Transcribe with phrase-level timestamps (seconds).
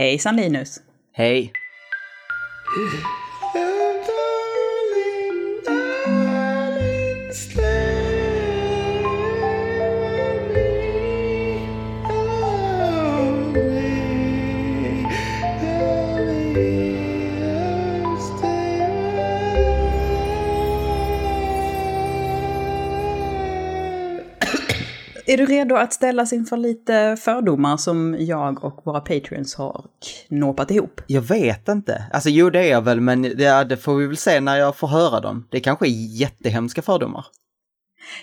[0.00, 0.80] Hejsan Linus!
[1.12, 1.52] Hej!
[25.30, 29.84] Är du redo att ställas inför lite fördomar som jag och våra patreons har
[30.28, 31.00] knåpat ihop?
[31.06, 32.04] Jag vet inte.
[32.12, 34.76] Alltså jo, det är jag väl, men det, det får vi väl se när jag
[34.76, 35.46] får höra dem.
[35.50, 37.26] Det kanske är jättehemska fördomar.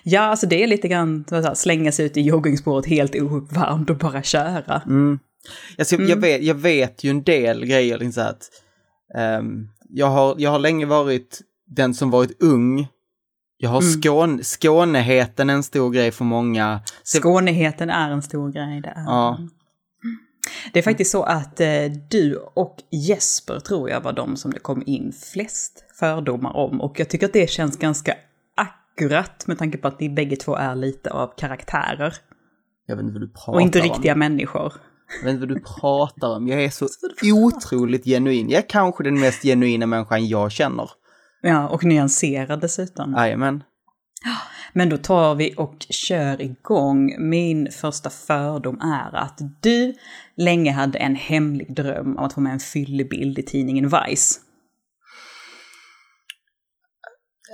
[0.04, 3.90] Ja, alltså det är lite grann så här, slänga sig ut i joggingspåret helt ouppvärmd
[3.90, 4.82] och bara köra.
[4.86, 5.20] Mm.
[5.78, 6.10] Alltså, mm.
[6.10, 8.50] Jag, vet, jag vet ju en del grejer, liksom så att
[9.40, 12.88] um, jag, har, jag har länge varit den som varit ung
[13.58, 13.92] jag har mm.
[13.92, 16.82] Skåne, Skåneheten en stor grej för många.
[17.04, 19.40] Skåneheten är en stor grej, det är ja.
[20.74, 21.68] Det är faktiskt så att eh,
[22.10, 26.82] du och Jesper tror jag var de som det kom in flest fördomar om.
[26.82, 28.14] Och jag tycker att det känns ganska
[28.56, 32.14] akkurat med tanke på att ni bägge två är lite av karaktärer.
[32.86, 33.56] Jag vet inte vad du pratar om.
[33.56, 34.20] Och inte riktiga om.
[34.20, 34.74] människor.
[35.20, 36.48] Jag vet inte vad du pratar om.
[36.48, 36.88] Jag är så
[37.34, 38.50] otroligt genuin.
[38.50, 40.90] Jag är kanske den mest genuina människan jag känner.
[41.42, 43.14] Ja, och nyanserad dessutom.
[43.14, 43.64] Jajamän.
[44.74, 47.30] Men då tar vi och kör igång.
[47.30, 49.94] Min första fördom är att du
[50.36, 54.40] länge hade en hemlig dröm om att få med en fyllebild i tidningen Vice.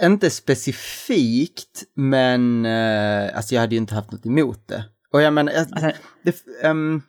[0.03, 4.85] Inte specifikt, men uh, alltså jag hade ju inte haft något emot det.
[5.11, 5.91] Och jag menar, alltså,
[6.23, 7.01] det, um,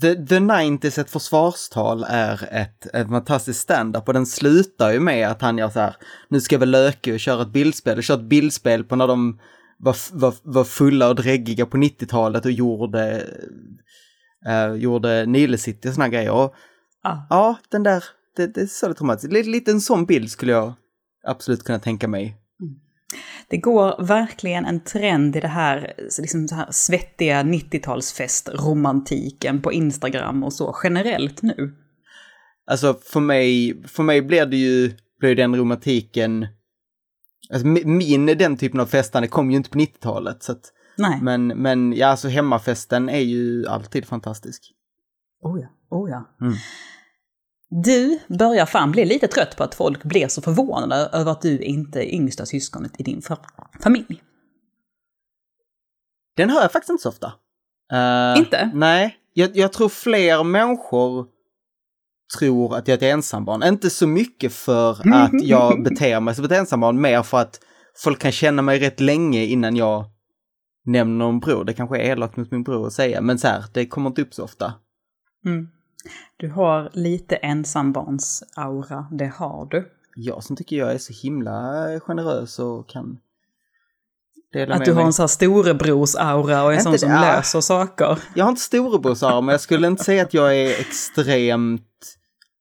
[0.00, 5.28] The, The 90s, ett försvarstal, är ett, ett fantastiskt stand-up och den slutar ju med
[5.28, 5.96] att han gör så här,
[6.28, 9.40] nu ska löka och köra ett bildspel, och kör ett bildspel på när de
[9.78, 13.26] var, var, var fulla och dräggiga på 90-talet och gjorde,
[14.46, 16.32] äh, gjorde Nile City och såna grejer.
[16.32, 16.54] Och,
[17.02, 17.16] ah.
[17.30, 18.04] Ja, den där,
[18.36, 19.32] det, det är så lite traumatiskt.
[19.32, 20.72] Lite, lite en sån bild skulle jag
[21.26, 22.36] absolut kunna tänka mig
[23.48, 30.44] det går verkligen en trend i det här, liksom så här svettiga 90-talsfest-romantiken på Instagram
[30.44, 31.74] och så generellt nu.
[32.66, 36.46] Alltså för mig, för mig blir det ju, blir den romantiken,
[37.50, 40.42] alltså min, den typen av festande kom ju inte på 90-talet.
[40.42, 41.18] Så att, Nej.
[41.22, 44.72] Men, men ja, alltså hemmafesten är ju alltid fantastisk.
[45.42, 46.36] Oh ja, oh ja.
[46.40, 46.54] Mm.
[47.82, 51.58] Du börjar fan bli lite trött på att folk blir så förvånade över att du
[51.58, 53.22] inte är yngsta syskonet i din
[53.82, 54.22] familj.
[56.36, 57.32] Den hör jag faktiskt inte så ofta.
[57.92, 58.70] Uh, inte?
[58.74, 61.26] Nej, jag, jag, tror fler människor
[62.38, 63.62] tror att jag är ett ensambarn.
[63.62, 67.60] Inte så mycket för att jag beter mig som ett ensambarn, mer för att
[67.96, 70.04] folk kan känna mig rätt länge innan jag
[70.84, 71.64] nämner en bror.
[71.64, 74.22] Det kanske är elakt mot min bror att säga, men så här, det kommer inte
[74.22, 74.74] upp så ofta.
[75.46, 75.68] Mm.
[76.36, 79.90] Du har lite ensambarns-aura, det har du.
[80.16, 83.18] Jag som tycker jag är så himla generös och kan
[84.52, 85.04] dela Att du har mig.
[85.04, 87.20] en sån här storebrors-aura och är sån som ja.
[87.20, 88.18] löser saker.
[88.34, 92.16] Jag har inte storebrors-aura, men jag skulle inte säga att jag är extremt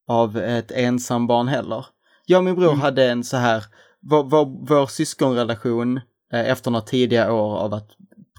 [0.07, 1.85] av ett ensambarn heller.
[2.25, 2.81] Jag och min bror mm.
[2.81, 3.63] hade en så här,
[4.01, 5.97] vår, vår, vår syskonrelation
[6.33, 7.89] eh, efter några tidiga år av att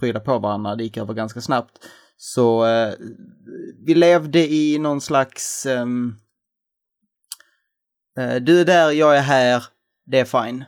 [0.00, 1.78] pryda på varandra, det gick över ganska snabbt.
[2.16, 2.94] Så eh,
[3.86, 5.66] vi levde i någon slags...
[5.66, 6.16] Um,
[8.18, 9.64] uh, du är där, jag är här,
[10.06, 10.64] det är fine.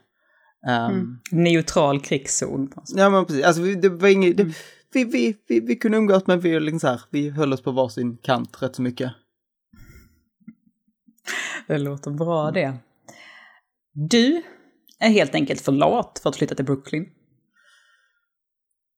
[0.68, 1.18] Um, mm.
[1.30, 2.72] Neutral krigszon.
[2.86, 4.52] Ja men precis, alltså, det var inget, mm.
[4.92, 7.72] vi, vi, vi, vi kunde umgås men vi, liksom så här, vi höll oss på
[7.72, 9.12] varsin kant rätt så mycket.
[11.66, 12.78] Det låter bra det.
[13.92, 14.42] Du
[14.98, 17.10] är helt enkelt för lat för att flytta till Brooklyn.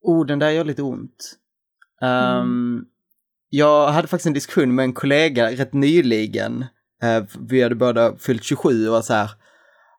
[0.03, 1.39] Oh, den där gör lite ont.
[2.03, 2.85] Um, mm.
[3.51, 6.65] Jag hade faktiskt en diskussion med en kollega rätt nyligen.
[7.05, 9.31] Uh, vi hade båda fyllt 27 och var så här.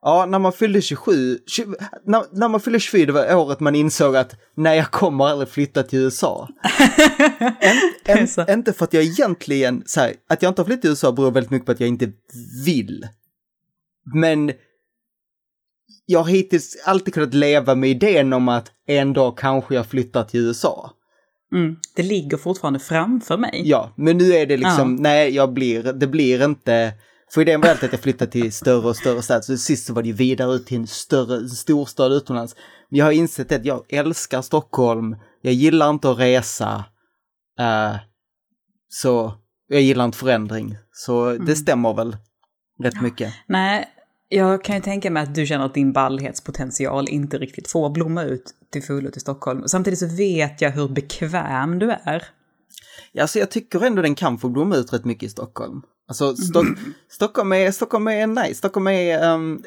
[0.01, 3.75] Ja, när man fyllde 27, 20, när, när man fyllde 27 det var året man
[3.75, 6.49] insåg att nej, jag kommer aldrig flytta till USA.
[8.05, 10.89] en, en, inte för att jag egentligen, så här, att jag inte har flyttat till
[10.89, 12.11] USA beror väldigt mycket på att jag inte
[12.65, 13.07] vill.
[14.13, 14.51] Men
[16.05, 20.23] jag har hittills alltid kunnat leva med idén om att en dag kanske jag flyttar
[20.23, 20.91] till USA.
[21.51, 21.75] Mm.
[21.95, 23.61] Det ligger fortfarande framför mig.
[23.65, 25.01] Ja, men nu är det liksom, ja.
[25.01, 26.93] nej, jag blir, det blir inte,
[27.33, 29.93] för idén var alltid att jag flyttade till större och större städer, så sist så
[29.93, 32.55] var det ju vidare ut till en större, en storstad utomlands.
[32.89, 36.83] Men jag har insett att jag älskar Stockholm, jag gillar inte att resa,
[37.59, 37.97] uh,
[38.89, 39.33] så
[39.67, 40.77] jag gillar inte förändring.
[40.91, 41.45] Så mm.
[41.45, 42.17] det stämmer väl
[42.83, 43.33] rätt mycket.
[43.47, 43.87] Nej,
[44.29, 48.23] jag kan ju tänka mig att du känner att din ballhetspotential inte riktigt får blomma
[48.23, 49.67] ut till fullo till Stockholm.
[49.67, 52.25] Samtidigt så vet jag hur bekväm du är.
[53.11, 55.81] Ja, alltså jag tycker ändå den kan få blomma ut rätt mycket i Stockholm.
[56.07, 56.67] Alltså Stock
[57.09, 59.63] Stockholm, är, Stockholm är nice, Stockholm är, um,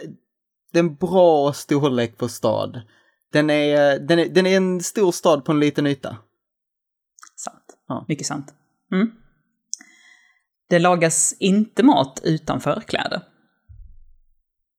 [0.72, 2.80] det är en bra storlek på stad.
[3.32, 6.16] Den är, den, är, den är en stor stad på en liten yta.
[7.36, 7.76] Sant.
[7.88, 8.04] Ja.
[8.08, 8.54] Mycket sant.
[8.92, 9.10] Mm.
[10.68, 13.22] Det lagas inte mat utan förkläde.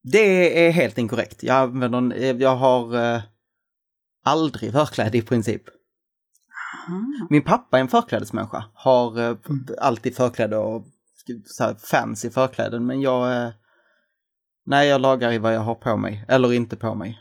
[0.04, 1.44] Det är helt inkorrekt.
[1.44, 3.22] Jag, använder, jag har uh,
[4.24, 5.62] aldrig förkläde i princip.
[6.88, 7.28] Aha.
[7.30, 9.66] Min pappa är en förklädesmänniska, har uh, mm.
[9.78, 10.86] alltid förkläde och
[11.46, 13.48] så här, fancy förkläden, men jag...
[13.48, 13.54] Uh,
[14.66, 17.20] nej, jag lagar i vad jag har på mig, eller inte på mig.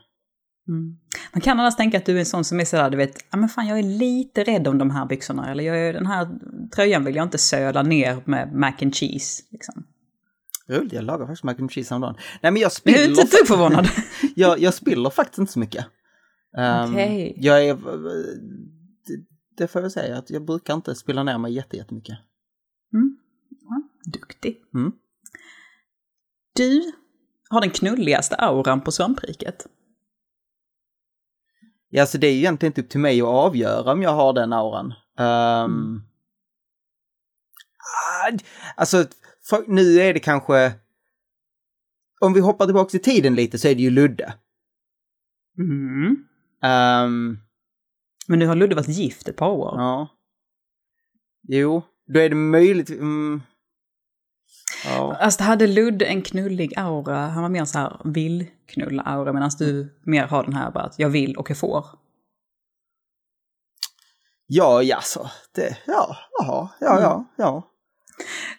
[0.69, 0.97] Mm.
[1.33, 3.39] Man kan annars tänka att du är en sån som är sådär, du vet, ja
[3.39, 6.29] men fan jag är lite rädd om de här byxorna, eller jag är, den här
[6.75, 9.43] tröjan vill jag inte söla ner med mac and cheese.
[9.51, 9.85] Liksom.
[10.69, 12.17] Roligt, jag lagar faktiskt mac and cheese häromdagen.
[12.43, 12.99] Nej men jag spiller...
[12.99, 13.89] Jag är inte ett förvånad.
[14.37, 15.87] jag, jag spiller faktiskt inte så mycket.
[16.57, 17.35] Um, okay.
[17.37, 17.75] Jag är...
[19.07, 19.25] Det,
[19.57, 22.19] det får jag väl säga, att jag brukar inte spilla ner mig jättemycket.
[22.95, 23.17] Mm.
[23.61, 23.83] Ja,
[24.13, 24.63] duktig.
[24.75, 24.93] Mm.
[26.55, 26.93] Du
[27.51, 29.67] har den knulligaste auran på svampriket.
[31.89, 34.33] Ja, alltså det är ju egentligen inte upp till mig att avgöra om jag har
[34.33, 34.95] den auran.
[35.19, 36.03] Um,
[38.77, 39.05] alltså,
[39.49, 40.73] för, nu är det kanske...
[42.21, 44.35] Om vi hoppar tillbaka i tiden lite så är det ju Ludde.
[45.59, 46.07] Mm.
[46.65, 47.39] Um,
[48.27, 49.75] Men nu har Ludde varit gift ett par år.
[49.77, 50.09] Ja.
[51.49, 52.91] Jo, då är det möjligt...
[52.91, 53.43] Mm,
[54.85, 55.17] ja.
[55.21, 60.27] Alltså hade Ludde en knullig aura, han var mer så här vill-knulla-aura, medan du mer
[60.27, 61.87] har den här bara att jag vill och jag får.
[64.47, 67.27] Ja, jaså, det, ja, jaha, ja, ja, mm.
[67.37, 67.72] ja.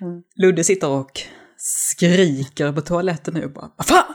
[0.01, 0.21] Mm.
[0.35, 1.21] Ludde sitter och
[1.57, 4.13] skriker på toaletten nu bara, vad fan!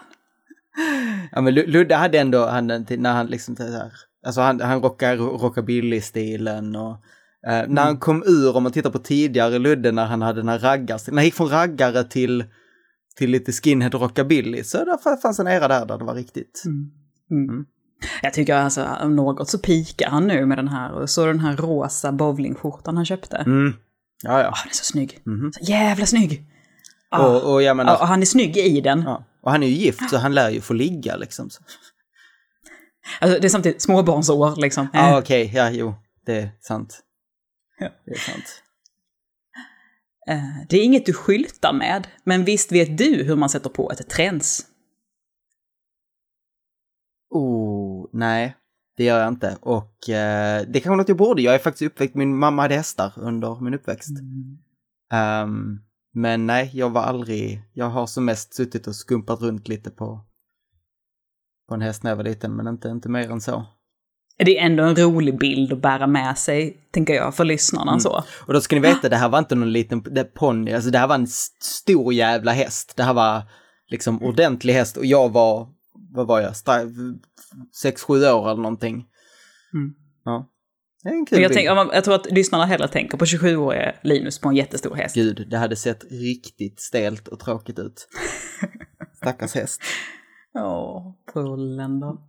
[1.32, 3.92] Ja men Ludde hade ändå, han, när han liksom så här,
[4.26, 6.96] alltså han, han rockar rockabilly-stilen och
[7.46, 7.74] eh, mm.
[7.74, 10.58] när han kom ur, om man tittar på tidigare Ludde när han hade den här
[10.58, 12.44] raggar, när han gick från raggare till,
[13.16, 16.62] till lite skinhead rockabilly, så det fanns en era där där det var riktigt.
[16.66, 16.90] Mm.
[17.30, 17.54] mm.
[17.54, 17.66] Mm.
[18.22, 21.40] Jag tycker alltså om något så pikar han nu med den här, och så den
[21.40, 23.36] här rosa bowlingskjortan han köpte.
[23.36, 23.74] Mm.
[24.22, 24.48] Ja, ja.
[24.48, 25.22] Oh, han är så snygg.
[25.26, 25.52] Mm.
[25.52, 26.44] Så jävla snygg!
[27.10, 27.24] Oh.
[27.24, 29.02] Och, och, menar, och han är snygg i den.
[29.02, 29.24] Ja.
[29.40, 31.50] Och han är ju gift så han lär ju få ligga liksom.
[33.20, 34.88] Alltså det är samtidigt småbarnsår liksom.
[34.92, 35.56] Ja ah, okej, okay.
[35.56, 35.94] ja jo,
[36.26, 37.00] det är sant.
[37.78, 37.88] Ja.
[38.04, 38.62] Det är sant.
[40.28, 43.92] Eh, det är inget du skyltar med, men visst vet du hur man sätter på
[43.92, 44.66] ett träns?
[47.30, 48.56] Oh, nej.
[48.98, 49.56] Det gör jag inte.
[49.60, 51.42] Och eh, det är kanske något jag borde.
[51.42, 54.10] Jag är faktiskt uppväxt, min mamma hade hästar under min uppväxt.
[55.10, 55.44] Mm.
[55.44, 55.80] Um,
[56.14, 60.20] men nej, jag var aldrig, jag har som mest suttit och skumpat runt lite på,
[61.68, 63.66] på en häst när jag var liten, men inte, inte mer än så.
[64.36, 68.00] Det är ändå en rolig bild att bära med sig, tänker jag, för lyssnarna mm.
[68.00, 68.24] så.
[68.46, 70.02] Och då ska ni veta, det här var inte någon liten
[70.34, 71.26] ponny, alltså det här var en
[71.60, 72.92] stor jävla häst.
[72.96, 73.42] Det här var
[73.88, 75.68] liksom ordentlig häst och jag var,
[76.10, 76.55] vad var jag,
[77.82, 79.06] sex, sju år eller någonting.
[79.75, 79.94] Mm.
[80.25, 80.49] Ja.
[81.02, 84.38] Det är en kul jag, tänk, jag tror att lyssnarna hellre tänker på 27-åriga Linus
[84.38, 85.14] på en jättestor häst.
[85.14, 88.08] Gud, det hade sett riktigt stelt och tråkigt ut.
[89.16, 89.82] Stackars häst.
[90.55, 92.22] Åh, pullen då.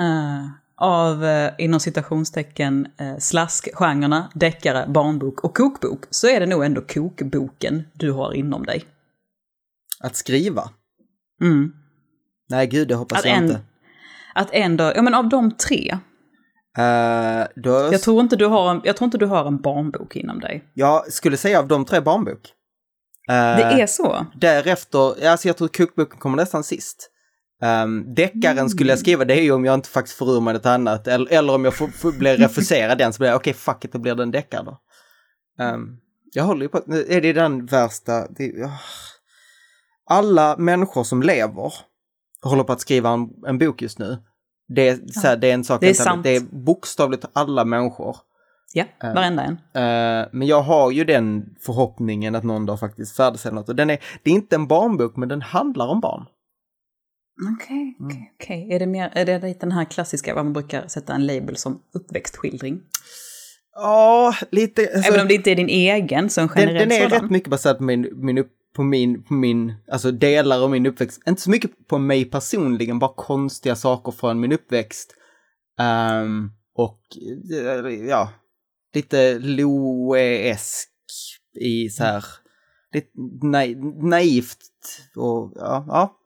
[0.00, 6.64] Uh, av, uh, inom citationstecken, uh, slaskgenrerna, deckare, barnbok och kokbok, så är det nog
[6.64, 8.84] ändå kokboken du har inom dig.
[10.00, 10.70] Att skriva?
[11.42, 11.72] Mm.
[12.48, 13.60] Nej, gud, det hoppas att jag en, inte.
[14.34, 15.98] Att ändå, ja men av de tre,
[16.78, 17.70] Uh, då...
[17.70, 20.64] jag, tror inte du har en, jag tror inte du har en barnbok inom dig.
[20.74, 22.52] Jag skulle säga av de tre barnbok.
[23.30, 24.26] Uh, det är så?
[24.34, 27.10] Därefter, alltså jag tror kokboken kommer nästan sist.
[27.62, 28.68] Um, deckaren mm.
[28.68, 31.06] skulle jag skriva, det är ju om jag inte faktiskt får ur mig något annat.
[31.06, 33.84] Eller, eller om jag får, får blir refuserad den så blir jag, okej okay, fuck
[33.84, 34.78] it, då blir det en deckare då.
[35.64, 35.98] Um,
[36.32, 38.80] jag håller ju på, är det den värsta, det, oh.
[40.10, 41.72] alla människor som lever
[42.42, 44.18] håller på att skriva en, en bok just nu.
[44.68, 46.22] Det är, så här, det är en sak, det är, sant.
[46.22, 48.16] det är bokstavligt alla människor.
[48.72, 49.52] Ja, uh, varenda en.
[49.52, 53.68] Uh, men jag har ju den förhoppningen att någon dag faktiskt färdigställer något.
[53.68, 56.26] Och den är, det är inte en barnbok, men den handlar om barn.
[57.54, 58.74] Okej, okay, okej, okay, okay.
[58.76, 61.82] Är det mer, är det den här klassiska, vad man brukar sätta en label som
[61.94, 62.80] uppväxtskildring?
[63.74, 64.82] Ja, lite.
[64.94, 67.22] Alltså, Även om det inte är din egen, så en generell Den, den är sådan.
[67.22, 70.86] rätt mycket baserad på min, min upp, på min, på min, alltså delar av min
[70.86, 71.22] uppväxt.
[71.26, 75.14] Inte så mycket på mig personligen, bara konstiga saker från min uppväxt.
[76.22, 77.00] Um, och
[78.08, 78.32] ja,
[78.94, 80.88] lite Loe-esk
[81.60, 82.24] i så här,
[82.92, 83.10] lite
[84.02, 84.58] naivt
[85.16, 85.84] och ja.
[85.88, 86.16] ja.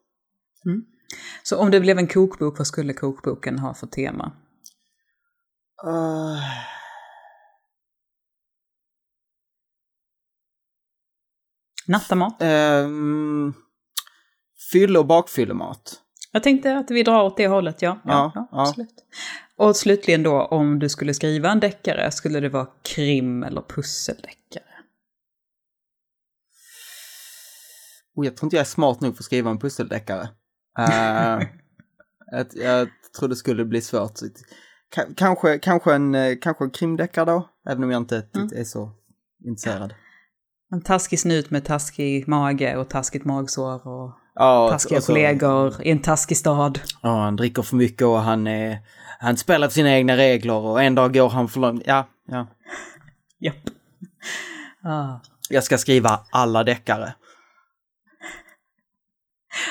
[0.66, 0.85] Mm.
[1.42, 4.33] Så om det blev en kokbok, vad skulle kokboken ha för tema?
[5.87, 6.79] Uh...
[11.90, 12.42] Nattamat?
[12.42, 13.54] Um,
[14.73, 16.00] fylle och bakfyllemat.
[16.32, 18.00] Jag tänkte att vi drar åt det hållet, ja.
[18.04, 18.94] Ja, ja, ja, absolut.
[19.56, 24.64] Och slutligen då, om du skulle skriva en deckare, skulle det vara krim eller pusseldeckare?
[28.14, 30.28] Oh, jag tror inte jag är smart nog för att skriva en pusseldeckare.
[30.78, 31.47] Uh,
[32.32, 34.20] jag, jag tror det skulle bli svårt.
[34.94, 38.49] K kanske, kanske, en, kanske en krimdeckare då, även om jag inte mm.
[38.54, 38.92] är så
[39.44, 39.94] intresserad.
[40.72, 45.82] En taskig snut med taskig mage och taskigt magsår och ja, taskiga och så, kollegor
[45.82, 46.80] i en taskig stad.
[47.02, 48.78] Ja, han dricker för mycket och han, är,
[49.20, 51.82] han spelar för sina egna regler och en dag går han för långt.
[51.86, 52.46] Ja, ja.
[53.38, 53.56] Japp.
[54.82, 55.14] Ah.
[55.48, 57.14] Jag ska skriva alla deckare.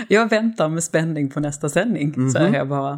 [0.08, 2.32] Jag väntar med spänning på nästa sändning, mm -hmm.
[2.32, 2.94] säger jag bara.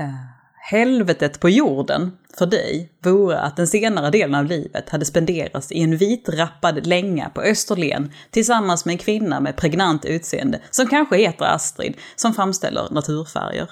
[0.00, 5.72] Uh, helvetet på jorden för dig vore att den senare delen av livet hade spenderats
[5.72, 11.16] i en vitrappad länga på Österlen tillsammans med en kvinna med pregnant utseende som kanske
[11.16, 13.70] heter Astrid, som framställer naturfärger.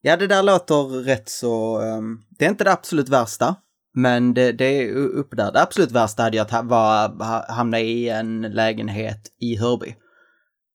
[0.00, 1.80] Ja, det där låter rätt så...
[1.80, 3.56] Um, det är inte det absolut värsta,
[3.94, 5.52] men det, det är uppe där.
[5.52, 9.94] Det absolut värsta hade jag att hamna i en lägenhet i Hörby.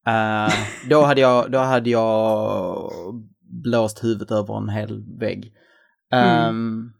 [0.08, 0.54] Uh,
[0.90, 2.92] då, hade jag, då hade jag
[3.64, 5.54] blåst huvudet över en hel vägg.
[6.12, 6.50] Mm.
[6.50, 6.94] Um,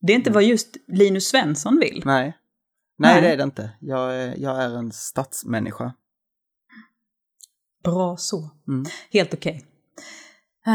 [0.00, 2.02] det är inte vad just Linus Svensson vill.
[2.04, 2.36] Nej.
[2.98, 3.22] Nej, nej.
[3.22, 3.70] det är det inte.
[3.80, 5.94] Jag är, jag är en stadsmänniska.
[7.84, 8.50] Bra så.
[8.68, 8.84] Mm.
[9.10, 9.56] Helt okej.
[9.56, 9.66] Okay.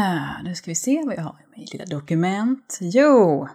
[0.00, 2.78] Ah, nu ska vi se vad jag har i mitt lilla dokument.
[2.80, 3.48] Jo,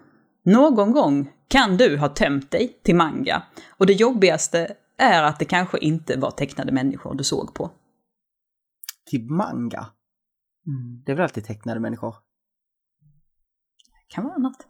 [0.44, 3.44] någon gång kan du ha tömt dig till manga.
[3.70, 7.72] Och det jobbigaste är att det kanske inte var tecknade människor du såg på.
[9.06, 9.86] Till manga?
[10.68, 11.03] Mm.
[11.06, 12.15] Det är väl alltid tecknade människor?
[14.08, 14.68] Kan vara annat.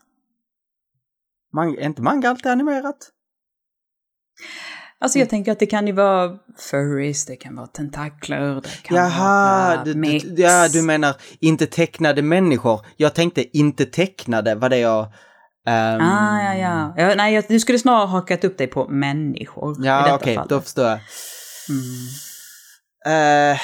[1.53, 3.11] Man, är inte manga alltid animerat?
[4.99, 5.29] Alltså jag mm.
[5.29, 9.83] tänker att det kan ju vara furries, det kan vara tentakler, det kan Jaha, vara
[9.83, 12.85] du, du, ja, du menar inte tecknade människor.
[12.97, 15.03] Jag tänkte inte tecknade, var det jag...
[15.03, 16.01] Um...
[16.01, 16.93] Ah, ja, ja.
[16.97, 19.85] ja nej, du skulle snarare hakat upp dig på människor.
[19.85, 20.99] Ja, okej, okay, då förstår jag.
[21.69, 22.07] Mm.
[23.07, 23.59] Uh,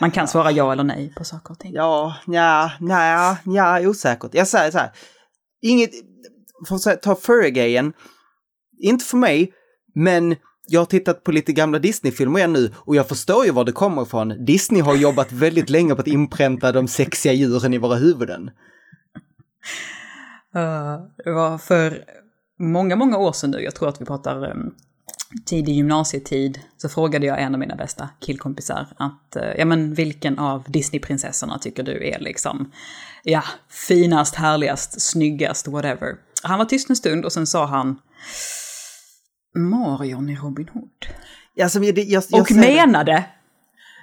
[0.00, 1.72] Man kan svara ja eller nej på saker och ting.
[1.72, 4.34] Ja, ja, ja, ja, osäkert.
[4.34, 4.90] Jag säger så här,
[5.62, 5.90] inget,
[6.68, 7.92] för att ta furry-grejen,
[8.78, 9.52] inte för mig,
[9.94, 13.64] men jag har tittat på lite gamla Disney-filmer igen nu och jag förstår ju var
[13.64, 14.44] det kommer ifrån.
[14.44, 18.50] Disney har jobbat väldigt länge på att inpränta de sexiga djuren i våra huvuden.
[20.56, 22.04] Uh, det var för
[22.58, 24.74] många, många år sedan nu, jag tror att vi pratar um,
[25.46, 30.38] tidig gymnasietid så frågade jag en av mina bästa killkompisar att, eh, ja men vilken
[30.38, 32.72] av Disneyprinsessorna tycker du är liksom,
[33.24, 33.42] ja,
[33.88, 36.14] finast, härligast, snyggast, whatever.
[36.42, 37.98] Han var tyst en stund och sen sa han
[39.54, 41.06] Marion i Robin Hood.
[41.62, 43.24] Alltså, jag, jag, jag, och menade!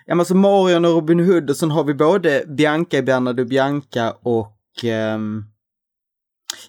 [0.06, 3.40] Ja men så Marion och Robin Hood och sen har vi både Bianca i Bernard
[3.40, 4.84] och Bianca och
[5.16, 5.46] um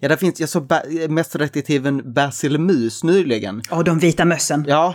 [0.01, 0.73] Ja, där finns, jag såg
[1.09, 3.63] mästerdetektiven Basil Mus nyligen.
[3.71, 4.65] Ja, de vita mössen.
[4.69, 4.95] Ja.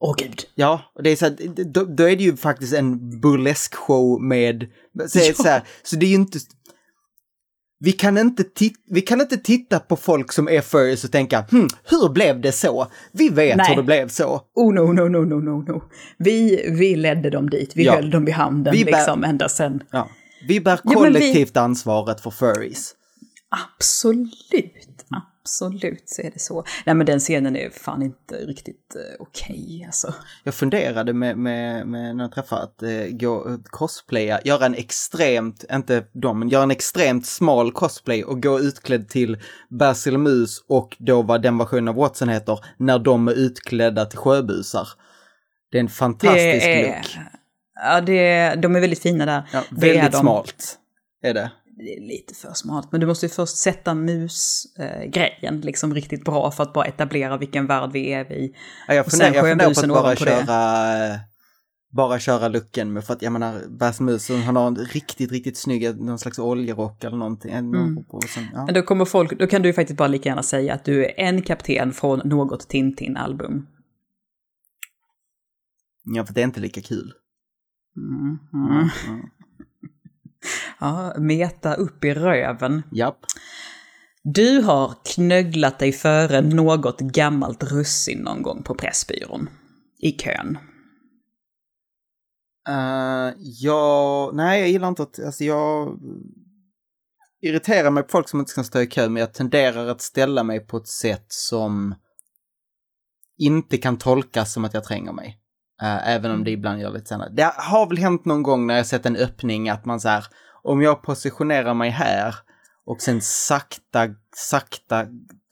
[0.00, 0.42] Åh oh, gud.
[0.54, 4.22] Ja, och det är så här, då, då, är det ju faktiskt en burlesk show
[4.22, 4.66] med,
[5.08, 5.34] så, ja.
[5.34, 6.38] så, här, så det är ju inte,
[7.78, 8.44] vi kan inte,
[8.90, 12.52] vi kan inte titta på folk som är furries och tänka, hm, hur blev det
[12.52, 12.86] så?
[13.12, 13.66] Vi vet Nej.
[13.68, 14.40] hur det blev så.
[14.54, 15.82] Oh no, no, no, no, no, no.
[16.18, 17.94] Vi, vi ledde dem dit, vi ja.
[17.94, 19.82] höll dem i handen vi liksom ända sen.
[19.90, 20.08] Ja.
[20.48, 21.64] Vi bär kollektivt ja, vi...
[21.64, 22.95] ansvaret för furries.
[23.48, 25.06] Absolut,
[25.46, 26.64] absolut så är det så.
[26.86, 30.14] Nej men den scenen är fan inte riktigt eh, okej okay, alltså.
[30.44, 35.64] Jag funderade med, med, med när jag träffade att eh, gå cosplaya, göra en extremt,
[35.72, 39.38] inte de, men göra en extremt smal cosplay och gå utklädd till
[39.70, 44.18] Basil Mus och då vad den versionen av Watson heter, när de är utklädda till
[44.18, 44.88] sjöbusar.
[45.70, 47.18] Det är en fantastisk det är, look.
[47.74, 49.42] Ja, det, de är väldigt fina där.
[49.52, 50.78] Ja, väldigt smalt
[51.22, 55.60] är det det är lite för smalt, men du måste ju först sätta mus-grejen eh,
[55.60, 58.54] liksom riktigt bra för att bara etablera vilken värld vi är i.
[58.88, 61.20] Ja, jag funderar, jag funderar på att bara köra,
[61.92, 66.00] bara köra looken med, för att jag menar, Basmusen, han har en riktigt, riktigt snygg,
[66.00, 67.52] någon slags oljerock eller någonting.
[67.52, 68.04] Mm.
[68.34, 68.64] Sen, ja.
[68.64, 71.04] Men då kommer folk, då kan du ju faktiskt bara lika gärna säga att du
[71.04, 73.66] är en kapten från något Tintin-album.
[76.04, 77.12] Ja, för det är inte lika kul.
[77.96, 78.38] Mm.
[78.52, 78.88] Mm.
[80.80, 82.82] Ja, meta upp i röven.
[82.92, 83.18] Japp.
[84.22, 89.48] Du har knögglat dig före något gammalt russin någon gång på Pressbyrån.
[89.98, 90.58] I kön.
[92.68, 95.98] Uh, ja, nej jag gillar inte att, alltså jag
[97.40, 100.42] irriterar mig på folk som inte ska stå i kö, men jag tenderar att ställa
[100.42, 101.94] mig på ett sätt som
[103.38, 105.38] inte kan tolkas som att jag tränger mig.
[105.82, 106.58] Uh, även om det mm.
[106.58, 107.28] ibland gör lite senare.
[107.32, 110.24] Det har väl hänt någon gång när jag sett en öppning att man så här,
[110.62, 112.34] om jag positionerar mig här
[112.86, 115.06] och sen sakta, sakta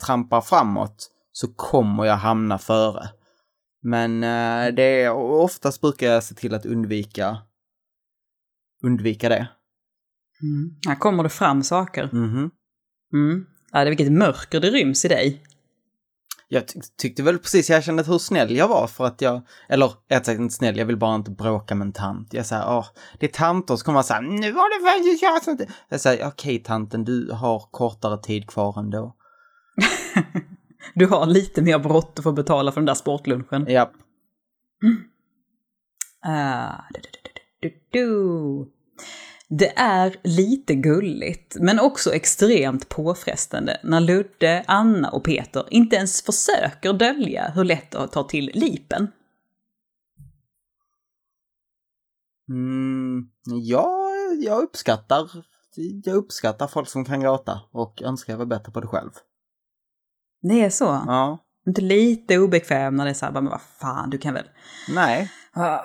[0.06, 3.08] trampar framåt så kommer jag hamna före.
[3.82, 7.38] Men uh, det är, oftast brukar jag se till att undvika,
[8.82, 9.48] undvika det.
[10.42, 10.76] Mm.
[10.86, 12.02] Här kommer det fram saker.
[12.12, 12.50] Mm -hmm.
[13.12, 13.46] mm.
[13.72, 15.42] Ja, det vilket mörker det ryms i dig.
[16.48, 19.92] Jag ty tyckte väl precis, jag kände hur snäll jag var för att jag, eller
[20.08, 22.34] jag sagt inte snäll, jag vill bara inte bråka med en tant.
[22.34, 22.86] Jag säger, åh,
[23.18, 25.66] det är tanter, så kommer säga, nu var det faktiskt jag som inte...
[25.88, 29.16] Jag säger, okej tanten, du har kortare tid kvar ändå.
[30.94, 33.66] du har lite mer brott att få betala för den där sportlunchen.
[33.68, 33.92] Japp.
[34.82, 34.96] Mm.
[36.26, 37.00] Uh, du,
[37.60, 38.73] du, du,
[39.58, 46.22] det är lite gulligt, men också extremt påfrestande när Ludde, Anna och Peter inte ens
[46.22, 49.08] försöker dölja hur lätt det tar till lipen.
[52.48, 54.10] Mm, ja,
[54.44, 55.30] jag uppskattar,
[56.04, 59.10] jag uppskattar folk som kan gråta och önskar jag var bättre på det själv.
[60.42, 60.84] Det är så?
[60.84, 61.38] Ja.
[61.66, 64.48] Inte lite obekväm när det är så här, men vad fan, du kan väl...
[64.94, 65.30] Nej.
[65.56, 65.80] Uh,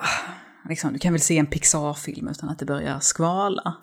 [0.68, 3.76] Liksom, du kan väl se en Pixar-film utan att det börjar skvala?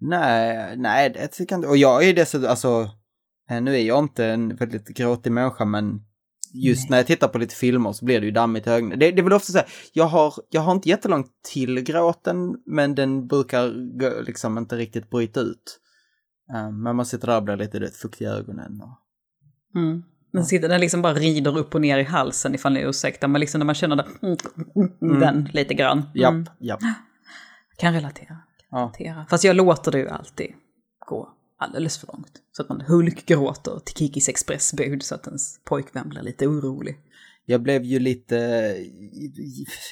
[0.00, 1.68] Nej, nej det tycker jag inte.
[1.68, 2.90] Och jag är dessutom, alltså,
[3.50, 6.00] eh, nu är jag inte en väldigt gråtig människa, men
[6.52, 6.90] just nej.
[6.90, 8.98] när jag tittar på lite filmer så blir det ju dammigt i ögonen.
[8.98, 12.56] Det, det är väl ofta så här, jag har, jag har inte jättelångt till gråten,
[12.66, 13.68] men den brukar
[14.24, 15.80] liksom inte riktigt bryta ut.
[16.54, 18.82] Um, men man sitter där och blir lite fuktig i ögonen.
[18.82, 18.98] Och...
[19.80, 20.02] Mm.
[20.32, 23.40] Den, sitter, den liksom bara rider upp och ner i halsen ifall ni ursäktar, men
[23.40, 24.36] liksom när man känner den,
[25.02, 25.20] mm.
[25.20, 25.98] den lite grann.
[25.98, 26.10] Mm.
[26.14, 26.80] Japp, japp.
[27.78, 28.36] Kan relatera.
[28.72, 29.14] relatera.
[29.14, 29.26] Ja.
[29.30, 30.52] Fast jag låter det ju alltid
[31.06, 32.32] gå alldeles för långt.
[32.52, 36.96] Så att man hulkgråter till Kikis expressbud så att ens pojkvän blir lite orolig.
[37.46, 38.36] Jag blev ju lite,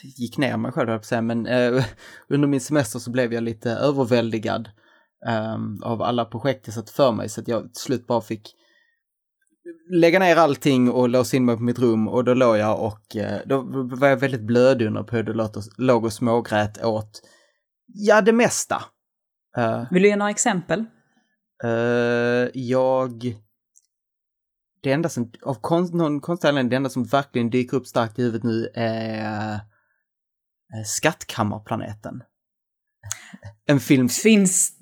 [0.02, 1.85] gick ner mig själv säga, men eh,
[2.28, 4.69] under min semester så blev jag lite överväldigad
[5.26, 8.54] eh, av alla projekt jag satt för mig så att jag till slut bara fick
[9.91, 13.17] lägga ner allting och låsa in mig på mitt rum och då låg jag och
[13.17, 13.63] eh, då
[13.97, 17.23] var jag väldigt blöd på hur det låg och smågrät åt,
[17.87, 18.83] ja det mesta.
[19.59, 20.85] Uh, Vill du ge några exempel?
[21.65, 21.71] Uh,
[22.54, 23.37] jag...
[24.83, 28.19] Det enda som, av konst, någon konstig anledning, det enda som verkligen dyker upp starkt
[28.19, 29.61] i huvudet nu är
[30.87, 32.23] Skattkammarplaneten.
[33.67, 34.09] En film...
[34.09, 34.73] Finns...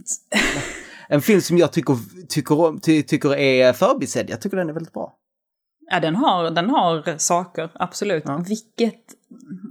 [1.08, 4.30] en film som jag tycker, tycker, ty, tycker är förbisedd.
[4.30, 5.14] Jag tycker den är väldigt bra.
[5.90, 8.22] Ja, den har, den har saker, absolut.
[8.26, 8.44] Ja.
[8.48, 9.00] Vilket...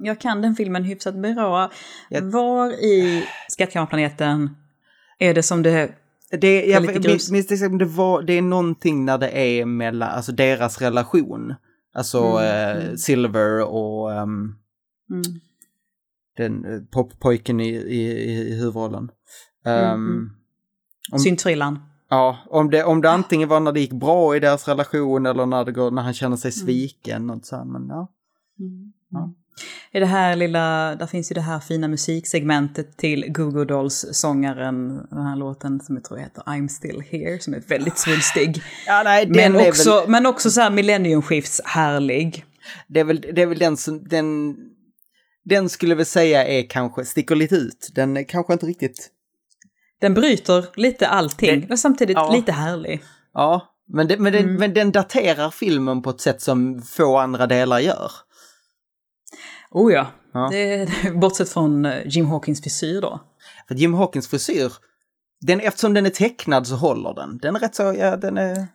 [0.04, 1.72] Jag kan den filmen hyfsat bra.
[2.10, 2.22] Jag...
[2.22, 4.50] Var i Skattkammarplaneten
[5.20, 5.92] är det som det...
[6.42, 10.82] Det, jag minns det, det, var, det är någonting när det är mellan, alltså deras
[10.82, 11.54] relation.
[11.94, 12.78] Alltså mm.
[12.78, 14.56] eh, Silver och um,
[15.12, 15.24] mm.
[16.38, 18.02] den eh, poppojken i, i,
[18.52, 19.12] i huvudrollen.
[19.66, 20.30] Um, mm.
[21.12, 21.80] Om, Syntrillan.
[22.10, 25.46] Ja, om det, om det antingen var när det gick bra i deras relation eller
[25.46, 26.66] när, det går, när han känner sig mm.
[26.66, 27.24] sviken.
[27.24, 27.38] Mm.
[27.38, 28.12] Och så här, men ja.
[28.60, 28.94] Mm.
[29.12, 29.34] ja.
[29.92, 35.26] I det här lilla, där finns ju det här fina musiksegmentet till Google Dolls-sångaren, den
[35.26, 38.62] här låten som jag tror heter I'm still here, som är väldigt svulstig.
[38.88, 40.10] Ja, nej, men, också, väl...
[40.10, 42.46] men också så här millenniumskifts härlig.
[42.88, 44.56] Det är väl, det är väl den som, den,
[45.46, 47.92] den skulle väl säga är kanske, sticker lite ut.
[47.96, 49.12] Den är kanske inte riktigt
[50.02, 52.32] den bryter lite allting, det, men samtidigt ja.
[52.34, 53.04] lite härlig.
[53.34, 54.56] Ja, men, det, men, det, mm.
[54.56, 58.12] men den daterar filmen på ett sätt som få andra delar gör.
[59.72, 60.50] Oh ja, ja.
[60.52, 63.22] Det, bortsett från eh, Jim Hawkins frisyr då.
[63.68, 64.72] För Jim Hawkins frisyr,
[65.42, 67.38] den, eftersom den är tecknad så håller den.
[67.38, 68.68] Den är rätt så, ja den är...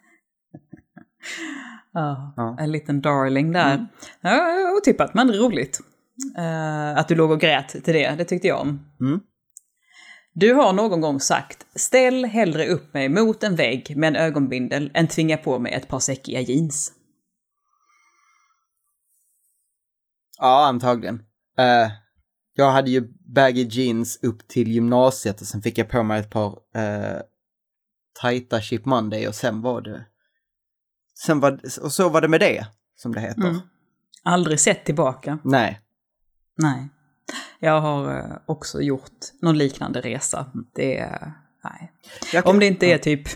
[1.93, 2.57] Ja, ja.
[2.59, 3.75] en liten darling där.
[3.75, 3.87] Mm.
[4.21, 5.81] Ja, otippat men roligt.
[6.39, 8.87] Uh, att du låg och grät till det, det tyckte jag om.
[9.01, 9.21] Mm.
[10.33, 14.91] Du har någon gång sagt ställ hellre upp mig mot en vägg med en ögonbindel
[14.95, 16.93] än tvinga på mig ett par säckiga jeans.
[20.39, 21.15] Ja, antagligen.
[21.59, 21.93] Uh,
[22.55, 26.31] jag hade ju baggy jeans upp till gymnasiet och sen fick jag på mig ett
[26.31, 27.21] par uh,
[28.21, 30.07] tajta Chip Monday och sen var det...
[31.27, 32.67] Sen var och så var det med det,
[32.97, 33.43] som det heter.
[33.43, 33.61] Mm.
[34.23, 35.39] Aldrig sett tillbaka.
[35.45, 35.81] Nej.
[36.57, 36.89] Nej.
[37.61, 40.47] Jag har eh, också gjort någon liknande resa.
[40.75, 41.33] Det är,
[41.65, 41.93] nej.
[42.33, 43.29] Kan, Om det inte är typ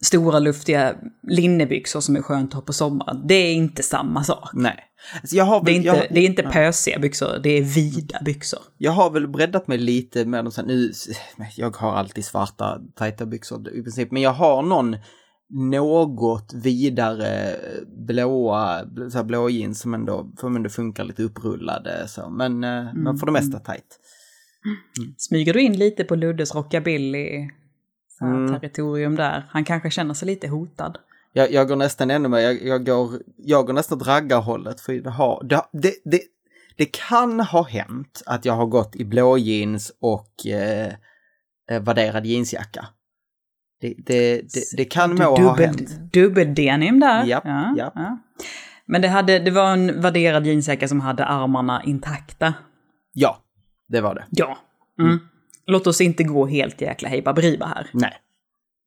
[0.00, 0.94] stora luftiga
[1.28, 3.22] linnebyxor som är skönt att ha på sommaren.
[3.26, 4.50] Det är inte samma sak.
[4.52, 4.84] Nej.
[5.20, 8.18] Alltså jag har, det är inte, jag, det är inte pösiga byxor, det är vida
[8.24, 8.60] byxor.
[8.78, 10.92] Jag har väl breddat mig lite med de nu,
[11.56, 14.96] jag har alltid svarta tajta byxor i princip, men jag har någon
[15.52, 22.30] något vidare blåa, så här blå jeans som ändå, som ändå funkar lite upprullade så,
[22.30, 23.02] men, mm.
[23.02, 23.98] men för det mesta tight.
[24.98, 25.14] Mm.
[25.18, 27.48] Smyger du in lite på Luddes rockabilly
[28.20, 28.48] mm.
[28.48, 29.46] territorium där?
[29.48, 30.98] Han kanske känner sig lite hotad.
[31.32, 35.10] Jag, jag går nästan ännu mer, jag, jag, går, jag går nästan raggarhållet för det
[35.10, 36.20] har, det, det, det,
[36.76, 40.92] det kan ha hänt att jag har gått i blå jeans och eh,
[41.70, 42.86] eh värderad jeansjacka.
[43.82, 46.12] Det, det, det, det kan må ha hänt.
[46.12, 47.24] Dubbel-denim där.
[47.24, 47.92] Japp, ja, japp.
[47.96, 48.18] ja.
[48.86, 52.54] Men det, hade, det var en värderad jeansjacka som hade armarna intakta.
[53.12, 53.38] Ja,
[53.88, 54.24] det var det.
[54.30, 54.58] Ja.
[54.98, 55.18] Mm.
[55.66, 57.90] Låt oss inte gå helt jäkla hejbaberiba här.
[57.92, 58.12] Nej.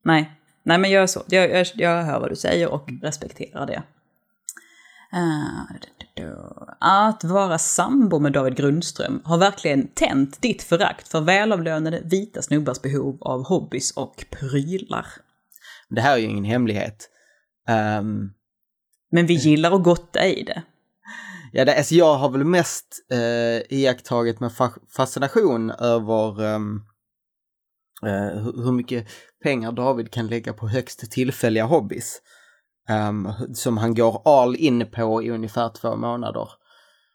[0.04, 0.30] Nej.
[0.62, 1.22] Nej, men gör så.
[1.28, 3.82] Jag, jag, jag hör vad du säger och respekterar det.
[6.80, 12.82] Att vara sambo med David Grundström har verkligen tänt ditt förakt för välavlönade vita snubbars
[12.82, 15.06] behov av hobbys och prylar.
[15.88, 17.10] Det här är ju ingen hemlighet.
[18.00, 18.32] Um...
[19.10, 20.62] Men vi gillar att gotta i det.
[21.52, 26.84] Ja, det, alltså jag har väl mest eh, iakttagit med fa fascination över um,
[28.02, 29.08] eh, hur mycket
[29.42, 32.22] pengar David kan lägga på högst tillfälliga hobbys.
[32.88, 36.48] Um, som han går all in på i ungefär två månader.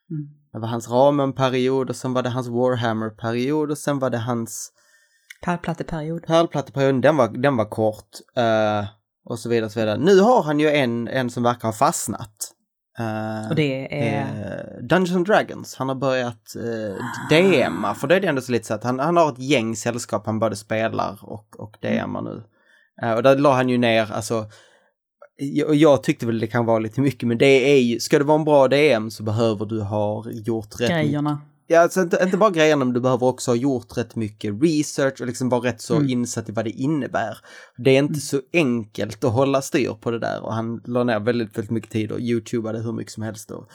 [0.10, 0.30] Mm.
[0.54, 4.72] Det var hans Ramen-period och sen var det hans Warhammer-period och sen var det hans...
[5.44, 6.24] Pärlplatteperiod.
[6.24, 8.10] Pärlplatteperioden, den var, den var kort.
[8.38, 8.88] Uh,
[9.26, 9.98] och så vidare, så vidare.
[9.98, 12.52] Nu har han ju en, en som verkar ha fastnat.
[13.00, 14.24] Uh, och det är?
[14.24, 15.76] Uh, Dungeons and Dragons.
[15.76, 16.96] Han har börjat uh,
[17.30, 19.76] DMa, för det är det ändå så lite så att han, han har ett gäng
[19.76, 22.44] sällskap han både spelar och, och DMar nu.
[23.04, 24.46] Uh, och där la han ju ner, alltså
[25.42, 28.26] jag, jag tyckte väl det kan vara lite mycket, men det är ju, ska det
[28.26, 31.42] vara en bra DM så behöver du ha gjort rätt Grejerna.
[31.68, 35.22] Ja, alltså inte, inte bara grejerna, men du behöver också ha gjort rätt mycket research
[35.22, 36.10] och liksom vara rätt så mm.
[36.10, 37.38] insatt i vad det innebär.
[37.78, 38.20] Det är inte mm.
[38.20, 41.92] så enkelt att hålla styr på det där och han la ner väldigt, väldigt mycket
[41.92, 43.68] tid och youtubade hur mycket som helst och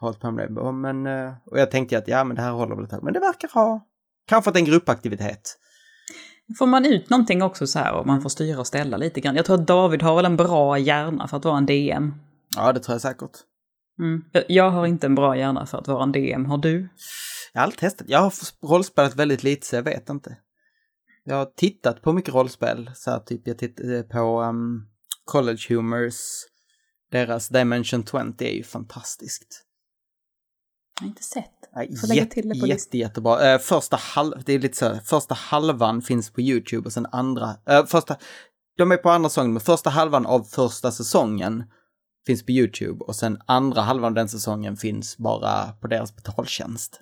[0.00, 0.72] hållit på med det.
[0.72, 3.12] Men, eh, och jag tänkte att ja, men det här håller väl ett tag, men
[3.12, 3.86] det verkar ha,
[4.28, 5.58] kanske att det är en gruppaktivitet.
[6.58, 9.36] Får man ut någonting också så här och man får styra och ställa lite grann?
[9.36, 12.14] Jag tror att David har väl en bra hjärna för att vara en DM.
[12.56, 13.30] Ja, det tror jag säkert.
[13.98, 14.24] Mm.
[14.48, 16.46] Jag har inte en bra hjärna för att vara en DM.
[16.46, 16.88] Har du?
[17.52, 18.08] Jag har aldrig testat.
[18.08, 18.32] Jag har
[18.68, 20.36] rollspelat väldigt lite så jag vet inte.
[21.24, 22.90] Jag har tittat på mycket rollspel.
[22.94, 24.86] Så här, typ jag tittade på um,
[25.24, 26.20] College Humors.
[27.10, 29.63] Deras Dimension 20 är ju fantastiskt.
[31.00, 31.50] Jag har inte sett.
[32.00, 33.54] Får lägga till det på jätte, jättebra.
[33.54, 37.46] Uh, första, halv, det är lite så, första halvan finns på YouTube och sen andra,
[37.46, 38.16] uh, första,
[38.78, 41.64] de är på andra säsongen, men första halvan av första säsongen
[42.26, 47.00] finns på YouTube och sen andra halvan av den säsongen finns bara på deras betaltjänst.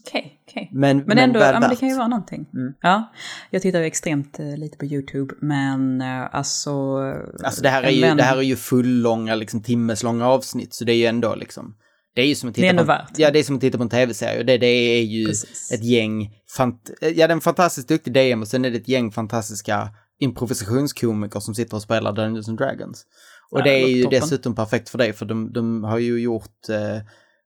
[0.00, 0.62] Okej, okay, okej.
[0.62, 0.80] Okay.
[0.80, 2.46] Men, men, men ändå, ja, men det kan ju vara någonting.
[2.54, 2.74] Mm.
[2.80, 3.12] Ja,
[3.50, 6.98] jag tittar ju extremt uh, lite på YouTube, men uh, alltså...
[7.44, 8.16] Alltså det här är ju, vän...
[8.16, 11.76] det här är ju fulllånga, liksom timmeslånga avsnitt, så det är ju ändå liksom...
[12.14, 13.18] Det är ju som att titta, på, värt.
[13.18, 14.42] ja, det är som att titta på en tv-serie.
[14.42, 15.72] Det, det är ju Precis.
[15.72, 18.88] ett gäng, fant ja det är en fantastiskt duktig DM och sen är det ett
[18.88, 23.06] gäng fantastiska improvisationskomiker som sitter och spelar Dungeons and Dragons.
[23.50, 24.20] Och ja, det är ju toppen.
[24.20, 27.02] dessutom perfekt för dig för de, de har ju gjort eh,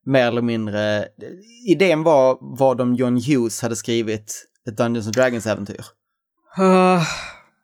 [0.06, 1.08] mer eller mindre,
[1.68, 4.34] idén var vad de John Hughes hade skrivit
[4.68, 5.84] ett Dungeons and Dragons-äventyr.
[6.58, 7.02] Uh.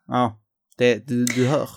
[0.08, 0.38] Ja,
[0.78, 1.68] det, du, du hör.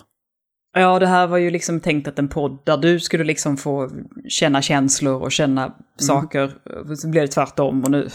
[0.79, 3.89] Ja, det här var ju liksom tänkt att en podd där du skulle liksom få
[4.29, 5.75] känna känslor och känna mm.
[5.97, 6.51] saker.
[6.95, 8.09] Så blev det tvärtom och nu...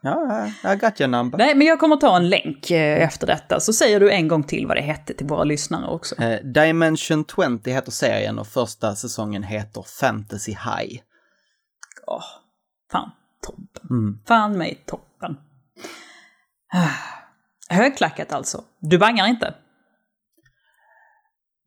[0.00, 1.38] Ja, I got your number.
[1.38, 3.60] Nej, men jag kommer ta en länk eh, efter detta.
[3.60, 6.22] Så säger du en gång till vad det hette till våra lyssnare också.
[6.22, 11.00] Eh, Dimension 20 heter serien och första säsongen heter Fantasy High.
[12.06, 12.24] Åh, oh,
[12.92, 13.10] fan
[13.42, 13.86] toppen.
[13.90, 14.18] Mm.
[14.26, 15.36] Fan mig toppen.
[17.68, 18.64] Högklackat alltså.
[18.78, 19.54] Du bangar inte?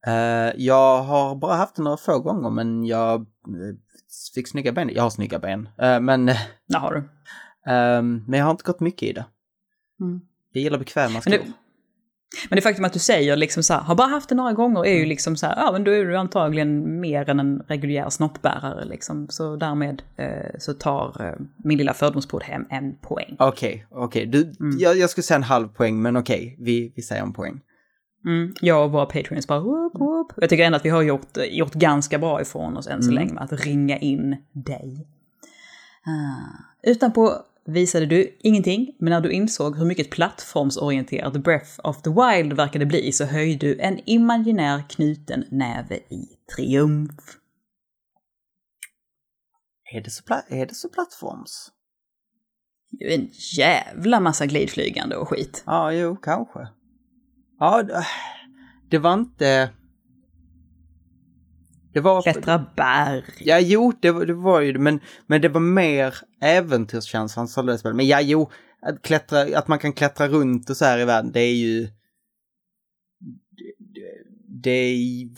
[0.07, 3.75] Uh, jag har bara haft det några få gånger men jag uh,
[4.35, 4.89] fick snygga ben.
[4.93, 5.69] Jag har snygga ben.
[5.83, 6.25] Uh, men...
[6.67, 6.99] Det har du.
[7.71, 9.25] Um, men jag har inte gått mycket i det.
[10.01, 10.21] Mm.
[10.53, 11.31] Jag gillar bekväma skor.
[11.31, 11.53] Men,
[12.49, 14.85] men det faktum att du säger liksom så här, har bara haft det några gånger
[14.85, 15.09] är ju mm.
[15.09, 19.27] liksom så här, ja men då är du antagligen mer än en reguljär snoppbärare liksom.
[19.29, 23.35] Så därmed eh, så tar eh, min lilla fördomspodd hem en poäng.
[23.39, 24.27] Okej, okay, okej.
[24.27, 24.41] Okay.
[24.59, 24.77] Mm.
[24.79, 26.65] Jag, jag skulle säga en halv poäng, men okej, okay.
[26.65, 27.61] vi, vi säger en poäng.
[28.25, 30.33] Mm, jag och våra patreons bara whoop, whoop.
[30.37, 33.15] Jag tycker ändå att vi har gjort, gjort ganska bra ifrån oss än så mm.
[33.15, 35.07] länge med att ringa in dig.
[36.07, 42.09] Uh, utanpå visade du ingenting, men när du insåg hur mycket plattformsorienterad Breath of the
[42.09, 47.37] Wild verkade bli så höjde du en imaginär knuten näve i triumf.
[49.93, 51.71] Är det så, är det så plattforms?
[52.91, 55.63] Det är en jävla massa glidflygande och skit.
[55.65, 56.67] Ja, jo, kanske.
[57.59, 57.83] Ja,
[58.89, 59.69] det var inte...
[61.93, 62.21] Det var...
[62.21, 63.23] Klättra berg.
[63.39, 67.65] Ja, jo, det, var- det var ju det, men, men det var mer äventyrskänslan som
[67.65, 67.95] det spelet.
[67.95, 68.49] Men ja, jo,
[68.81, 71.87] att, klättra, att man kan klättra runt och så här i världen, det är ju...
[74.63, 75.29] det-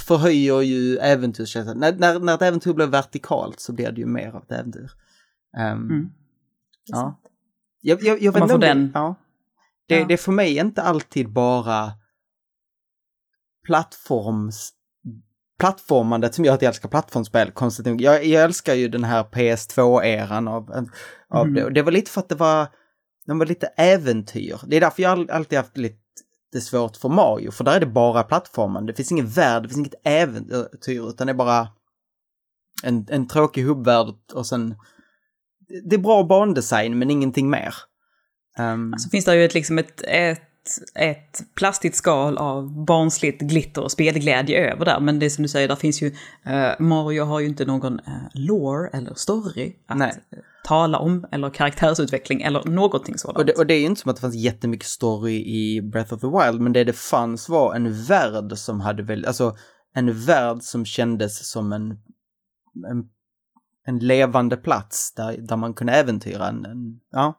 [0.00, 1.78] förhöjer ju äventyrskänslan.
[1.78, 4.90] När, när, när ett äventyr blir vertikalt så blir det ju mer av ett äventyr.
[5.58, 6.10] Ehm, Mm.
[6.86, 7.20] Ja.
[7.80, 9.14] Jag, jag, jag vet man får den- ja.
[9.92, 10.06] Det, Ja.
[10.06, 11.92] det är för mig inte alltid bara
[13.66, 14.70] plattforms
[15.58, 18.00] plattformandet som gör att jag älskar plattformsspel, konstigt nog.
[18.00, 20.70] Jag, jag älskar ju den här PS2-eran av,
[21.28, 21.54] av Mm.
[21.54, 21.64] det.
[21.64, 22.66] Och det var lite för att det var,
[23.26, 24.60] de var lite äventyr.
[24.66, 27.86] Det är därför jag all- alltid haft lite svårt för Mario, för där är det
[27.86, 28.86] bara plattformen.
[28.86, 31.68] Det finns ingen värld, det finns inget äventyr, utan det är bara
[32.84, 34.74] en, en tråkig hubbvärld och sen...
[35.88, 37.74] Det är bra bandesign, men ingenting mer.
[38.58, 40.42] Um, Så finns det ju ett, liksom ett, ett,
[40.94, 45.00] ett plastigt skal av barnsligt glitter och spelglädje över där.
[45.00, 46.06] Men det är som du säger, där finns ju...
[46.44, 50.12] eh, Mario har ju inte någon uh, lore eller story att Nej.
[50.32, 53.38] eh, tala om, eller karaktärsutveckling, eller någonting sådant.
[53.38, 56.14] Och det, och det är ju inte som att det fanns jättemycket story i Breath
[56.14, 59.56] of the Wild, men det det fanns var en värld som hade väl, alltså
[59.94, 61.90] en värld som kändes som en,
[62.90, 63.08] en,
[63.86, 67.38] en levande plats där, där man kunde äventyra en, en ja.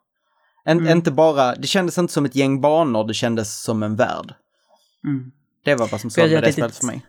[0.65, 0.97] En, Mm.
[0.97, 4.33] Inte bara, det kändes inte som ett gäng banor, det kändes som en värld.
[5.07, 5.31] Mm.
[5.63, 7.05] Det var vad som med det spelet för mig.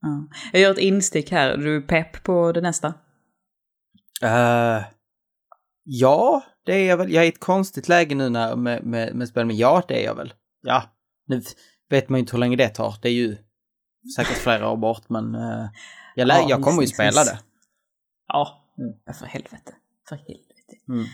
[0.00, 0.28] Ja.
[0.52, 2.94] Jag gör ett instick här, är du pepp på det nästa?
[4.22, 4.84] Eh,
[5.84, 7.12] ja, det är jag väl.
[7.12, 10.02] Jag är i ett konstigt läge nu när, med, med, med spel, men ja, det
[10.02, 10.34] är jag väl.
[10.62, 10.82] Ja,
[11.26, 11.42] nu
[11.90, 12.94] vet man ju inte hur länge det tar.
[13.02, 13.36] Det är ju
[14.16, 15.66] säkert flera år bort, men uh,
[16.14, 17.38] jag, lär, Ja, jag kommer ju spela det.
[18.28, 19.14] Ja, Mm.
[19.18, 19.72] för helvete.
[20.08, 20.72] För helvete.
[20.88, 21.04] Mm.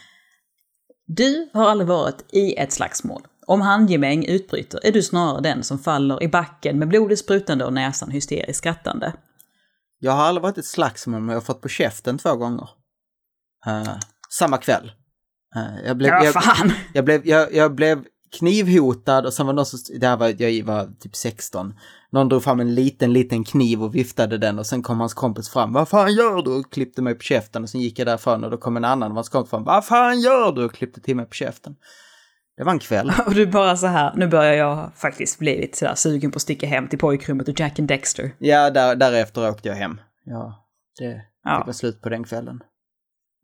[1.07, 3.23] Du har aldrig varit i ett slagsmål.
[3.47, 7.73] Om handgemäng utbryter är du snarare den som faller i backen med blodet sprutande och
[7.73, 9.12] näsan hysteriskt skrattande.
[9.99, 12.69] Jag har aldrig varit i ett slagsmål, men jag har fått på käften två gånger.
[13.67, 13.95] Eh,
[14.31, 14.93] samma kväll.
[15.57, 16.73] Eh, jag, blev, Ja, jag, fan!
[16.95, 18.05] jag, blev, jag, jag blev
[18.38, 21.75] knivhotad och sen var det någon som, det här var, jag var typ 16.
[22.11, 25.49] Någon drog fram en liten, liten kniv och viftade den och sen kom hans kompis
[25.49, 25.73] fram.
[25.73, 26.51] Vad fan gör du?
[26.51, 29.11] Och klippte mig på käften och sen gick jag därifrån och då kom en annan
[29.11, 29.64] av hans kompis fram.
[29.64, 30.64] Vad fan gör du?
[30.64, 31.77] Och klippte till mig på käften.
[32.57, 33.12] Det var en kväll.
[33.27, 36.42] Och du bara så här, nu börjar jag faktiskt bli lite sådär sugen på att
[36.42, 38.31] sticka hem till pojkrummet och Jack and Dexter.
[38.38, 40.01] Ja, där, därefter åkte jag hem.
[40.25, 40.66] Ja,
[40.99, 41.59] det Ja.
[41.59, 42.61] fick vara slut på den kvällen.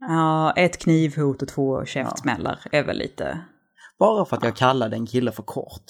[0.00, 3.40] Ja, ett knivhot och två käftsmällar är väl lite...
[3.98, 5.82] Bara för att jag kallade en kille för kort.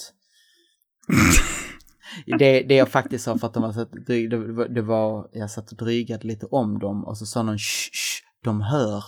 [2.39, 4.81] det, det jag faktiskt sa för att de var så att dryg, det, var- det
[4.81, 8.61] var, jag satt och drygade lite om dem och så sa någon shh, shh, de
[8.61, 9.03] hör.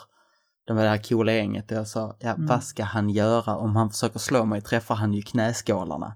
[0.67, 3.75] De var det här coola gänget och jag sa, ja vad ska han göra om
[3.75, 6.15] han försöker slå mig träffar han ju knäskålarna.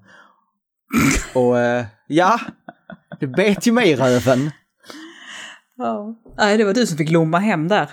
[1.35, 2.39] och eh, ja,
[3.19, 4.51] det bet ju mig i röven.
[5.77, 6.15] Ja.
[6.37, 7.89] Nej, det var du som fick lomma hem där.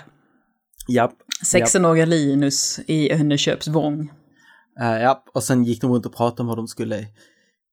[0.87, 1.13] Japp.
[1.53, 4.11] 16-åriga Linus i Önneköpsvång.
[4.81, 7.07] Uh, ja, och sen gick de runt och pratade om vad de skulle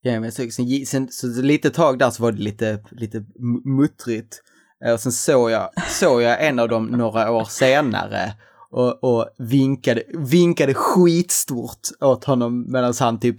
[0.02, 0.32] ge mig.
[0.32, 3.24] Så, sen, sen, så lite tag där så var det lite, lite
[3.64, 4.42] muttrigt.
[4.84, 8.32] Eh, och sen såg jag, såg jag en av dem några år senare
[8.70, 13.36] och, och vinkade, vinkade skitstort åt honom medan han typ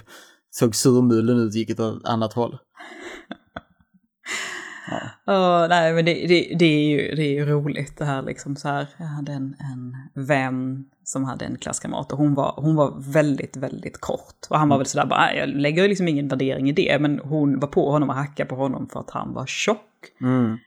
[0.51, 2.57] såg surmulen ut och gick åt ett annat håll.
[5.25, 8.55] Ja, nej, men det, det, det, är ju, det är ju roligt det här liksom
[8.55, 8.87] så här.
[8.97, 13.57] Jag hade en, en vän som hade en klasskamrat och hon var, hon var väldigt,
[13.57, 14.47] väldigt kort.
[14.49, 17.19] Och han var väl sådär bara, "Nej, jag lägger liksom ingen värdering i det, men
[17.19, 19.77] hon var på honom och hackade på honom för att han var tjock.
[20.21, 20.57] Mm.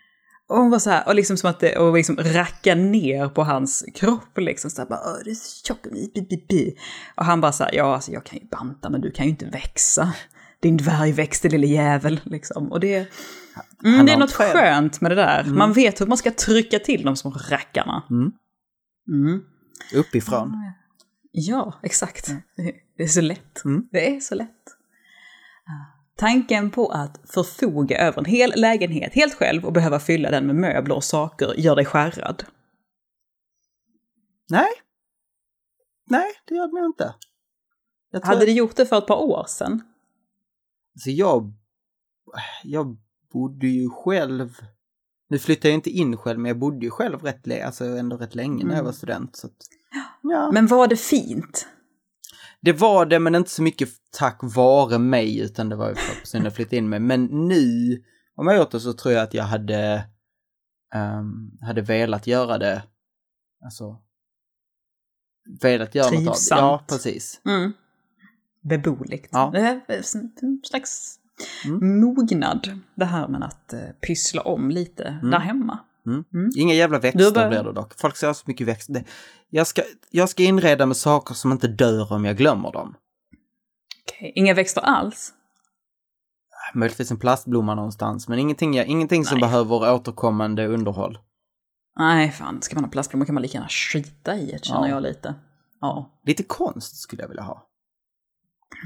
[0.49, 3.45] Och hon var så här, och liksom som att det, och liksom racka ner på
[3.45, 6.75] hans kropp liksom så här bara, Åh, du är så tjock, bi, bi, bi.
[7.15, 9.31] Och han bara så här, ja alltså jag kan ju banta men du kan ju
[9.31, 10.13] inte växa.
[10.61, 12.73] Din dvärgväxte lille jävel liksom.
[12.73, 12.97] Och det,
[13.85, 15.45] mm, Han det är något skönt med det där.
[15.45, 18.03] Man vet hur man ska trycka till de små rackarna.
[18.11, 18.33] Mm.
[19.93, 20.01] Mm.
[20.01, 20.73] Uppifrån.
[21.33, 22.27] Ja, exakt.
[22.57, 23.65] Det- Det är så lätt.
[23.65, 23.89] Mm.
[23.93, 24.51] Det är så lätt.
[26.17, 30.57] Tanken på att förfoga över en hel lägenhet helt själv och behöva fylla den med
[30.57, 32.45] möbler och saker gör dig skärrad.
[34.51, 34.69] Nej.
[36.11, 37.15] Nej, det gör det nog inte.
[38.11, 39.83] Jag Hade du gjort det för ett par år sedan?
[40.95, 41.53] Alltså jag,
[42.65, 42.97] jag
[43.33, 44.55] bodde ju själv,
[45.29, 48.35] nu flyttade jag inte in själv, men jag bodde ju själv rätt, alltså ändå rätt
[48.35, 48.85] länge när jag Mm.
[48.85, 49.37] var student.
[49.37, 49.53] Så att,
[50.23, 50.51] ja.
[50.53, 51.67] Men var det fint?
[52.61, 56.13] Det var det, men inte så mycket tack vare mig, utan det var ju för
[56.13, 57.01] att personen flyttade in mig.
[57.01, 58.03] Men nu,
[58.35, 60.05] om jag gjort det så tror jag att jag hade,
[60.95, 62.83] ehm, hade velat göra det,
[63.65, 64.01] alltså,
[65.63, 66.31] velat göra något av det.
[66.31, 66.61] Trivsamt.
[66.61, 67.41] Ja, precis.
[67.45, 67.73] Mm.
[68.61, 69.29] Beboeligt.
[69.33, 69.51] Ja.
[69.53, 69.81] Det är
[70.43, 71.19] en slags
[71.64, 72.01] Mm.
[72.01, 75.31] Mognad, det här med att uh, pyssla om lite mm.
[75.31, 75.79] där hemma.
[76.07, 76.25] Mm.
[76.35, 76.51] Mm.
[76.57, 77.49] Inga jävla växter bara...
[77.49, 78.01] blir det dock.
[78.01, 79.05] Folk säger så mycket växter.
[79.51, 82.94] Jag ska, jag ska inreda med saker som inte dör om jag glömmer dem.
[84.05, 84.33] Okay.
[84.35, 85.33] inga växter alls?
[86.75, 91.18] Möjligtvis en plastblomma någonstans, men ingenting, ingenting som behöver återkommande underhåll.
[91.99, 94.94] Nej, fan, ska man ha plastblommor kan man lika gärna skita i det, känner ja.
[94.94, 95.35] jag lite.
[95.81, 96.20] Ja.
[96.27, 97.66] Lite konst skulle jag vilja ha.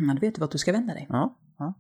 [0.00, 1.06] Ja, du vet vart du ska vända dig.
[1.08, 1.36] Ja.
[1.58, 1.74] ja.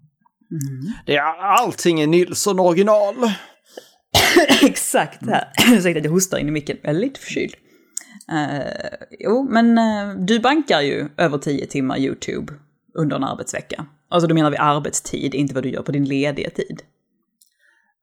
[0.50, 0.92] Mm.
[1.06, 3.14] Det är allting är Nilsson original.
[4.62, 5.52] Exakt, här.
[5.72, 7.54] Ursäkta att jag hostar in i micken, jag är lite förkyld.
[8.32, 12.52] Uh, jo, men uh, du bankar ju över tio timmar YouTube
[12.94, 13.86] under en arbetsvecka.
[14.10, 16.82] Alltså då menar vi arbetstid, inte vad du gör på din lediga tid.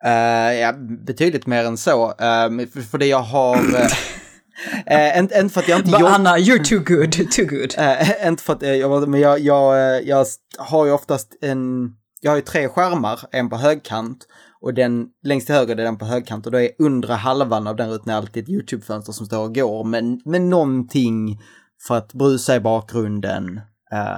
[0.06, 0.74] Uh, ja,
[1.06, 2.08] betydligt mer än så.
[2.08, 3.58] Uh, för, för det jag har...
[3.58, 6.10] Uh, inte, inte för att jag inte jobbar...
[6.10, 7.76] Anna, you're too good, too good.
[7.80, 10.26] Uh, inte för att jag, men jag, jag, jag
[10.58, 14.28] har ju oftast en, jag har ju tre skärmar, en på högkant
[14.62, 17.76] och den längst till höger är den på högkant och då är undre halvan av
[17.76, 21.40] den rutan alltid ett YouTube-fönster som står och går med, med någonting
[21.88, 23.62] för att brusa i bakgrunden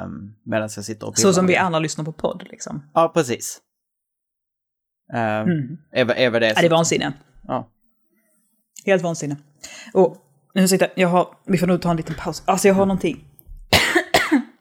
[0.04, 2.90] um, medan jag sitter och Så som vi andra lyssnar på podd liksom?
[2.94, 3.62] Ja, precis.
[5.14, 5.78] Um, mm.
[5.92, 7.14] är, är det, ja, det är vansinne.
[7.48, 7.70] Ja.
[8.86, 9.38] Helt vansinne.
[9.94, 10.18] Och
[10.70, 12.44] sitter jag har, vi får nog ta en liten paus.
[12.46, 13.26] Alltså jag har någonting.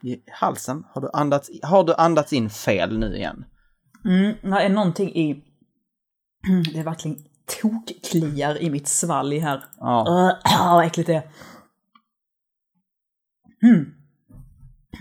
[0.07, 0.85] I halsen?
[0.89, 3.45] Har du andats, har du andats in fel nu igen?
[4.05, 5.45] Mm, det är någonting i...
[6.73, 7.19] Det är verkligen
[7.63, 9.65] tokkliar i mitt svalg här.
[9.79, 10.05] Ja.
[10.09, 11.23] Uh, vad äckligt det är.
[13.63, 13.95] Mm.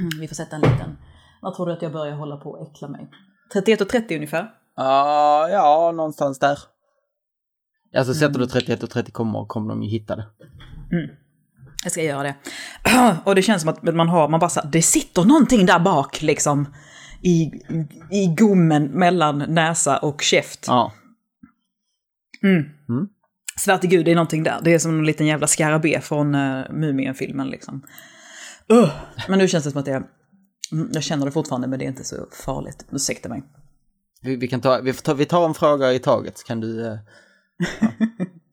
[0.20, 0.98] Vi får sätta en liten...
[1.42, 3.12] Vad tror du att jag börjar hålla på att äckla mig?
[3.54, 4.44] 31 och 30 ungefär?
[4.80, 6.60] Uh, ja, någonstans där.
[7.98, 10.26] Alltså sätter du 31 och 30 kommer, kommer de ju hitta det.
[10.92, 11.16] Mm.
[11.86, 12.36] Jag ska göra det.
[13.24, 16.22] Och det känns som att man har, man bara så det sitter någonting där bak
[16.22, 16.74] liksom.
[17.22, 17.52] I,
[18.12, 20.66] i gommen mellan näsa och käft.
[20.68, 20.94] Ja.
[22.44, 22.64] Mm.
[22.90, 23.08] Mm.
[23.60, 24.60] Svär till gud, det är någonting där.
[24.64, 27.84] Det är som en liten jävla skarabé från uh, Mumien-filmen liksom.
[28.74, 28.90] Uh.
[29.28, 30.04] Men nu känns det som att det är...
[30.72, 32.86] Mm, jag känner det fortfarande, men det är inte så farligt.
[32.92, 33.44] Ursäkta mig.
[34.22, 36.68] Vi, vi, kan ta, vi, ta, vi tar en fråga i taget, kan du...
[36.68, 36.98] Uh,
[37.80, 37.88] ja.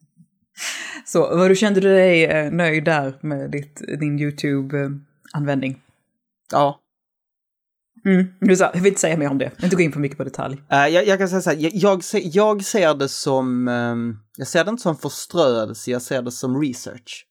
[1.13, 5.81] Så, vad du kände du dig eh, nöjd där med ditt, din YouTube-användning?
[6.51, 6.81] Ja.
[8.05, 10.19] Mm, du sa, jag vill inte säga mer om det, inte gå in för mycket
[10.19, 10.55] på detalj.
[10.55, 14.19] Uh, jag, jag, kan säga så här, jag, jag, ser, jag ser det som, um,
[14.37, 17.27] jag ser det inte som förströelse, jag ser det som research.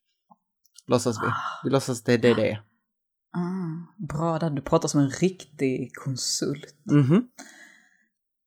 [0.87, 1.27] Låtsas vi.
[1.63, 2.61] Vi låtsas att det är det det är.
[3.37, 6.75] Ah, bra där, du pratar som en riktig konsult.
[6.91, 7.21] Mm -hmm.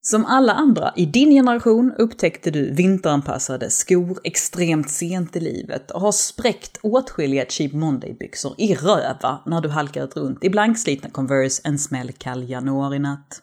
[0.06, 6.00] Som alla andra i din generation upptäckte du vinteranpassade skor extremt sent i livet och
[6.00, 11.78] har spräckt åtskilliga Cheap Monday-byxor i röva när du halkat runt i blankslitna Converse en
[11.78, 13.42] smällkall januarinatt.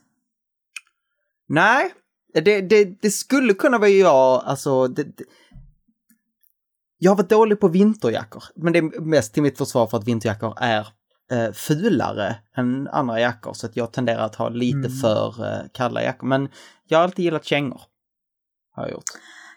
[1.49, 1.93] Nej,
[2.33, 4.87] det, det, det, skulle kunna vara jag, alltså...
[4.87, 5.23] Det, det,
[6.97, 10.07] jag har varit dålig på vinterjackor, men det är mest till mitt försvar för att
[10.07, 10.87] vinterjackor är
[11.31, 14.91] eh, fulare än andra jackor så att jag tenderar att ha lite mm.
[14.91, 16.27] för eh, kalla jackor.
[16.27, 16.49] Men
[16.87, 17.81] jag har alltid gillat kängor.
[18.75, 19.03] Har jag gjort.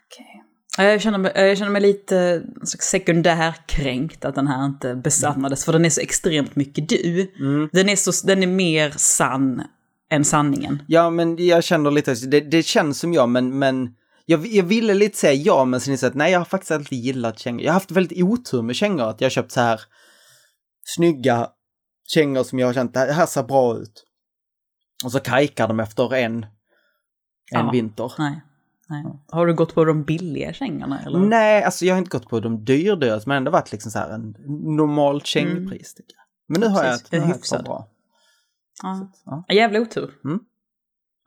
[0.06, 0.44] Okay.
[0.87, 5.64] Jag känner, mig, jag känner mig lite sekundärkränkt att den här inte besannades, mm.
[5.64, 7.32] för den är så extremt mycket du.
[7.40, 7.68] Mm.
[7.72, 9.62] Den, är så, den är mer sann
[10.10, 10.82] än sanningen.
[10.87, 13.94] Ja, men jag känner lite, det, det känns som jag, men, men
[14.26, 16.70] jag, jag ville lite säga ja, men sen insåg jag att nej, jag har faktiskt
[16.70, 17.62] alltid gillat kängor.
[17.62, 19.80] Jag har haft väldigt otur med kängor, att jag har köpt så här
[20.84, 21.48] snygga
[22.06, 24.04] kängor som jag har känt, det här ser bra ut.
[25.04, 26.46] Och så kajkar de efter en, en
[27.50, 28.12] ja, vinter.
[28.18, 28.40] Nej.
[28.88, 29.04] Nej.
[29.28, 31.00] Har du gått på de billiga kängorna?
[31.00, 31.18] Eller?
[31.18, 34.10] Nej, alltså jag har inte gått på de dyrdyra, men ändå varit liksom så här
[34.10, 34.36] en
[34.76, 35.96] normal kängpris.
[35.98, 36.06] Mm.
[36.46, 37.88] Men nu har jag ett, nu ett bra.
[38.82, 39.08] Ja.
[39.14, 39.54] Så, ja.
[39.54, 40.10] Jävla otur.
[40.24, 40.40] Mm.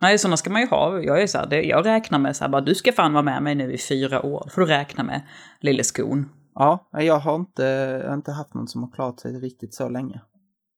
[0.01, 0.99] Nej, sådana ska man ju ha.
[0.99, 3.23] Jag, är så här, det, jag räknar med så här, bara du ska fan vara
[3.23, 4.49] med mig nu i fyra år.
[4.51, 5.21] får du räkna med
[5.59, 6.29] lille skon.
[6.53, 7.63] Ja, jag har inte,
[8.03, 10.21] jag har inte haft någon som har klarat sig riktigt så länge.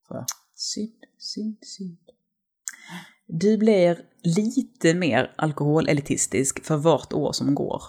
[0.10, 0.26] Så.
[0.56, 1.98] Synd, synd, synd.
[3.28, 7.84] Du blir lite mer alkoholelitistisk för vart år som går.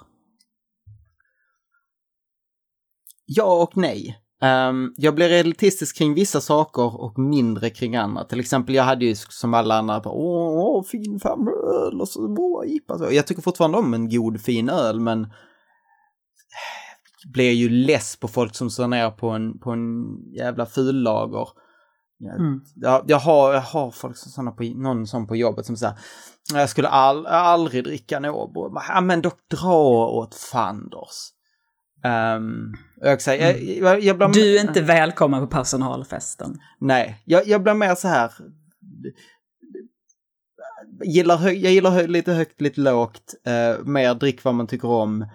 [3.27, 4.18] Ja och nej.
[4.43, 8.25] Um, jag blir elitistisk kring vissa saker och mindre kring andra.
[8.25, 12.64] Till exempel, jag hade ju som alla andra, bara, åh, fin öl och så bra
[12.66, 13.12] IPA.
[13.12, 15.33] Jag tycker fortfarande om en god fin öl, men
[17.33, 21.49] blir ju less på folk som står ner på en, på en jävla fullager
[22.21, 22.61] Mm.
[22.75, 25.95] Jag, jag, har, jag har folk som såna på, någon sån på jobbet som säger
[26.53, 28.81] jag skulle all, aldrig dricka Nobro.
[28.89, 31.33] Ja men då dra åt fanders.
[32.05, 33.85] Um, jag, säger, mm.
[33.85, 36.61] jag, jag, jag du är inte välkommen på personalfesten.
[36.79, 38.33] Nej, jag, jag blir mer så här.
[41.05, 44.89] gillar hö- jag gillar hö- lite högt, lite lågt, uh, mer drick vad man tycker
[44.89, 45.27] om.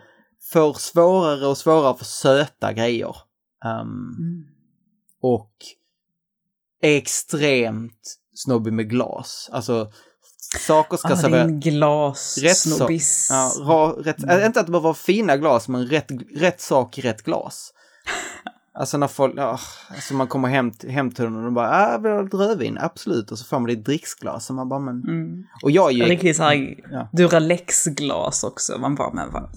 [0.54, 3.16] Får svårare och svårare för söta grejer.
[3.66, 4.46] Um, mm.
[5.22, 5.54] Och
[6.82, 9.50] är extremt snobbig med glas.
[9.52, 9.92] Alltså,
[10.68, 11.64] saker ska ah, serveras...
[11.64, 13.28] glas, rätt snobbis.
[13.32, 14.46] Ja, ra, rätt, mm.
[14.46, 17.72] Inte att det behöver vara fina glas, men rätt, rätt sak i rätt glas.
[18.78, 19.60] Alltså när folk, ja,
[19.90, 22.78] alltså man kommer hem, hem till dem och de bara, ah, vi har ett rödvin,
[22.82, 23.32] absolut.
[23.32, 24.50] Och så får man det i dricksglas.
[24.50, 25.04] Och man bara, men...
[25.04, 25.44] Mm.
[25.64, 26.04] Och jag är ju...
[26.04, 27.10] Riktigt såhär ja.
[27.14, 28.78] Duralex-glas också.
[28.78, 29.50] Man bara, men vad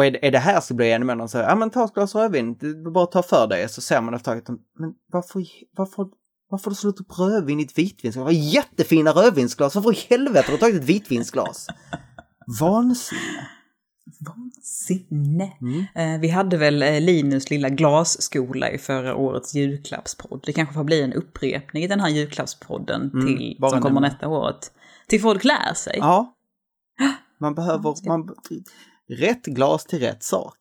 [0.00, 1.84] och är, är det här så blir jag ännu mer någon säger, ja men ta
[1.84, 2.56] ett glas rödvin,
[2.94, 3.68] bara ta för dig.
[3.68, 5.46] Så ser man efter ett tag, men varför,
[5.76, 6.08] varför,
[6.50, 8.14] varför har du slått upp rödvin i ett vitvinsglas?
[8.14, 11.66] Det var jättefina rödvinsglas, varför i helvete har du tagit ett vitvinsglas?
[12.60, 13.48] Vansinne.
[14.20, 15.52] Vansinne.
[15.60, 15.84] Mm.
[15.94, 20.42] Eh, vi hade väl eh, Linus lilla glasskola i förra årets julklappspodd.
[20.46, 24.28] Det kanske får bli en upprepning i den här julklappspodden mm, till, som kommer nästa
[24.28, 24.72] året.
[25.06, 25.96] Till folk lär sig.
[25.98, 26.34] Ja.
[27.38, 28.34] Man behöver, man,
[29.10, 30.58] rätt glas till rätt sak.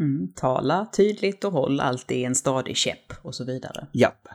[0.00, 3.86] Mm, tala tydligt och håll alltid en stadig käpp och så vidare.
[3.92, 4.28] Japp.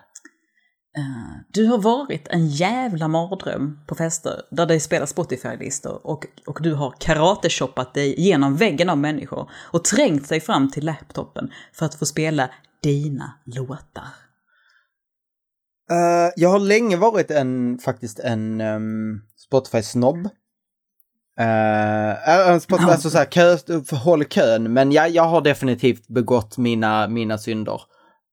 [0.97, 6.59] Uh, du har varit en jävla mardröm på fester där det spelar Spotify-listor och, och
[6.61, 11.85] du har karateshoppat dig genom väggen av människor och trängt sig fram till laptopen för
[11.85, 12.49] att få spela
[12.81, 14.07] dina låtar.
[15.91, 20.29] Uh, jag har länge varit en, faktiskt en um, Spotify-snobb.
[21.39, 23.57] Uh, Spotify, alltså så här, kö,
[23.95, 27.81] håll kön, men jag, jag har definitivt begått mina, mina synder.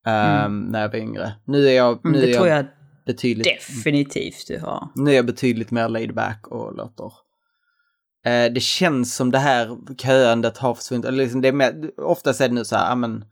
[0.07, 0.61] Mm.
[0.61, 1.32] när jag var yngre.
[1.44, 2.66] Nu är jag, mm, nu det är tror jag
[3.07, 4.88] betydligt, definitivt du har.
[4.94, 7.05] Nu är jag betydligt mer laid back och låter.
[8.26, 11.07] Uh, det känns som det här köandet har försvunnit.
[11.07, 13.24] Eller liksom det är mer, oftast är det nu så här, men,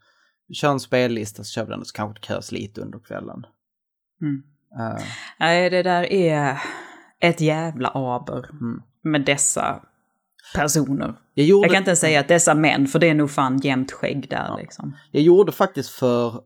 [0.52, 3.46] kör en spellista så kör vi den och så kanske det körs lite under kvällen.
[4.22, 4.42] Mm.
[4.80, 5.04] Uh.
[5.40, 6.58] Nej, det där är
[7.20, 8.82] ett jävla aber mm.
[9.02, 9.80] Med dessa
[10.54, 11.14] personer.
[11.34, 11.66] Jag, gjorde...
[11.66, 14.46] jag, kan inte säga att dessa män, för det är nog fan jämnt skägg där
[14.48, 14.56] ja.
[14.56, 14.96] liksom.
[15.10, 16.40] Jag gjorde faktiskt för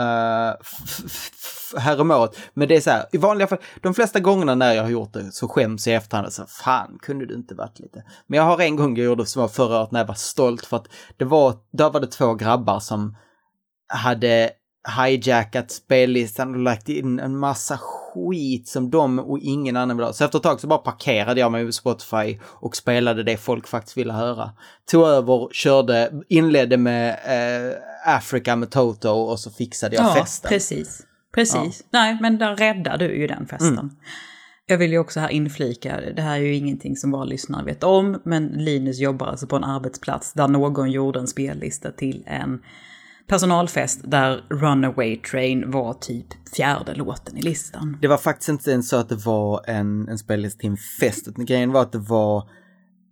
[0.00, 0.54] Uh,
[1.80, 2.38] häromåret.
[2.54, 5.12] Men det är så här, i vanliga fall, de flesta gångerna när jag har gjort
[5.12, 6.32] det så skäms jag i efterhand.
[6.32, 8.04] Så fan, kunde du inte varit lite?
[8.26, 10.66] Men jag har en gång jag gjorde som var förra året när jag var stolt
[10.66, 13.16] för att det var, där var det två grabbar som
[13.88, 14.50] hade
[14.88, 20.12] hijackat spellistan och lagt in en massa skit som de och ingen annan vill ha.
[20.12, 23.68] Så efter ett tag så bara parkerade jag mig på Spotify och spelade det folk
[23.68, 24.50] faktiskt ville höra.
[24.90, 27.76] Tog över, körde, inledde med eh,
[28.16, 30.48] Africa med Toto och så fixade jag ja, festen.
[30.48, 31.02] precis.
[31.34, 31.84] Precis.
[31.90, 31.98] Ja.
[31.98, 33.78] Nej, men där räddar du ju den festen.
[33.78, 33.90] Mm.
[34.66, 37.84] Jag vill ju också här inflika, det här är ju ingenting som våra lyssnare vet
[37.84, 42.62] om, men Linus jobbar alltså på en arbetsplats där någon gjorde en spellista till en
[43.26, 47.98] personalfest där Runaway Train var typ fjärde låten i listan.
[48.00, 51.28] Det var faktiskt inte ens så att det var en, en spellista till en fest,
[51.28, 52.48] utan grejen var att det var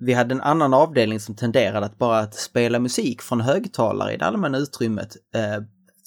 [0.01, 4.17] vi hade en annan avdelning som tenderade att bara att spela musik från högtalare i
[4.17, 5.65] det allmänna utrymmet eh,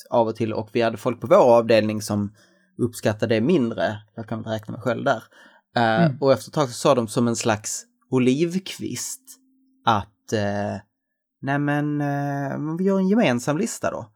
[0.09, 2.33] av och till och vi hade folk på vår avdelning som
[2.77, 3.97] uppskattade det mindre.
[4.15, 5.23] Jag kan väl räkna mig själv där.
[5.75, 6.17] Eh, mm.
[6.21, 9.21] Och efter ett tag så sa de som en slags olivkvist
[9.85, 10.75] att eh,
[11.43, 14.09] nej men eh, vi gör en gemensam lista då.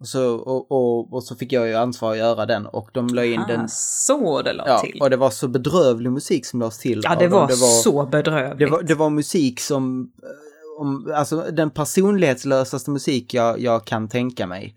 [0.00, 3.06] Och så, och, och, och, så fick jag ju ansvar att göra den och de
[3.08, 3.68] la in ah, den.
[3.68, 5.02] Så det la ja, till.
[5.02, 7.00] Och det var så bedrövlig musik som lades till.
[7.04, 8.58] Ja, det var, det var så bedrövligt.
[8.58, 14.08] Det var, det var musik som, eh, om, alltså den personlighetslösaste musik jag, jag kan
[14.08, 14.76] tänka mig.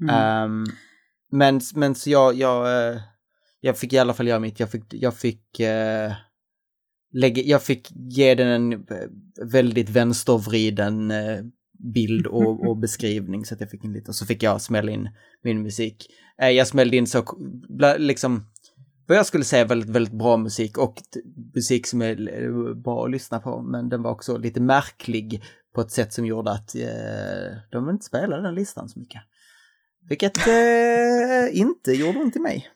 [0.00, 0.44] Mm.
[0.44, 0.66] Um,
[1.32, 3.00] men, men så jag, jag, eh,
[3.60, 4.60] jag fick i alla fall göra mitt.
[4.60, 6.12] Jag fick, jag fick uh,
[7.16, 8.86] lägga, jag fick ge den en
[9.50, 11.44] väldigt vänstervriden uh,
[11.78, 14.92] bild och, och, beskrivning så att jag fick in lite och så fick jag smälla
[14.92, 15.08] in
[15.42, 16.06] min musik.
[16.42, 17.24] Eh, jag smällde in så,
[17.98, 18.46] liksom,
[19.06, 21.02] vad jag skulle säga väldigt, väldigt bra musik och
[21.54, 25.42] musik som är bra att lyssna på, men den var också lite märklig
[25.74, 29.22] på ett sätt som gjorde att eh, de inte spelade den listan så mycket.
[30.08, 32.68] Vilket eh, inte gjorde ont i mig.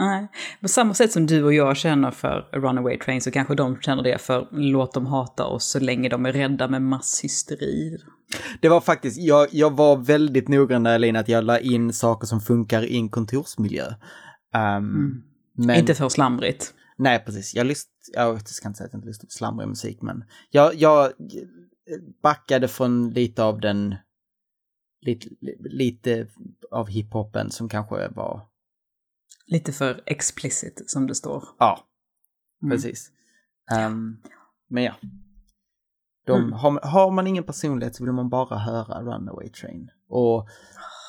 [0.00, 0.28] Nej,
[0.60, 4.02] på samma sätt som du och jag känner för Runaway Train så kanske de känner
[4.02, 7.98] det för Låt dem hata oss så länge de är rädda med masshysteri.
[8.60, 12.26] Det var faktiskt, jag, jag var väldigt noggrann där Elin att jag la in saker
[12.26, 13.84] som funkar i en kontorsmiljö.
[14.54, 15.22] Um, mm.
[15.56, 15.76] men...
[15.76, 16.74] Inte för slamrigt.
[16.98, 17.54] Nej, precis.
[17.54, 20.74] Jag, lyst, jag ska inte säga att jag inte lyssnar på slamrig musik, men jag,
[20.74, 21.12] jag
[22.22, 23.94] backade från lite av den,
[25.06, 25.28] lite,
[25.60, 26.26] lite
[26.70, 28.49] av hiphopen som kanske var
[29.50, 31.44] Lite för explicit som det står.
[31.58, 31.86] Ja,
[32.62, 32.70] mm.
[32.70, 33.10] precis.
[33.86, 34.22] Um,
[34.68, 34.94] men ja.
[36.26, 36.52] De, mm.
[36.52, 39.90] har, har, man ingen personlighet så vill man bara höra Runaway Train.
[40.08, 40.48] Och,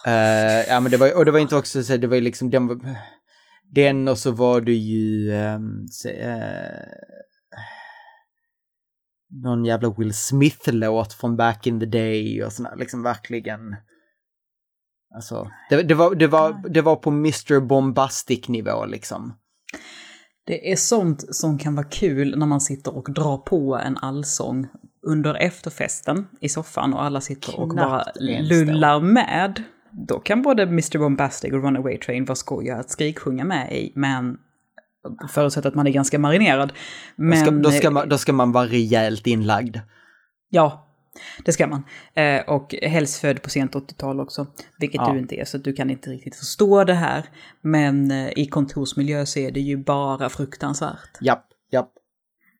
[0.07, 2.95] uh, ja, men det var, och det var inte också så, det var liksom, den
[3.63, 5.31] Den och så var det ju...
[5.31, 6.85] Um, se, uh,
[9.43, 13.75] någon jävla Will Smith-låt från back in the day och sådär, liksom verkligen...
[15.15, 19.33] Alltså, det, det, var, det, var, det var på Mr Bombastic-nivå liksom.
[20.45, 24.67] Det är sånt som kan vara kul när man sitter och drar på en allsång
[25.07, 29.63] under efterfesten i soffan och alla sitter och bara lullar med.
[29.91, 34.37] Då kan både Mr Bombastic och Runaway Train vara skojiga att skriksjunga med i, men
[35.29, 36.73] förutsatt att man är ganska marinerad.
[37.15, 39.77] Men, då, ska, då, ska man, då ska man vara rejält inlagd.
[40.49, 40.90] Ja,
[41.45, 41.83] det ska man.
[42.13, 44.47] Eh, och helst född på sent 80-tal också,
[44.77, 45.13] vilket ja.
[45.13, 47.25] du inte är, så du kan inte riktigt förstå det här.
[47.61, 51.21] Men eh, i kontorsmiljö så är det ju bara fruktansvärt.
[51.21, 51.93] Japp, japp.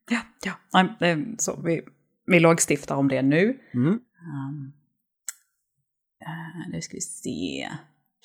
[0.10, 0.84] Ja, ja.
[1.00, 1.82] Nej, så vi,
[2.26, 3.58] vi lagstiftar om det nu.
[3.74, 3.88] Mm.
[3.88, 4.74] Um,
[6.72, 7.70] nu ska vi se.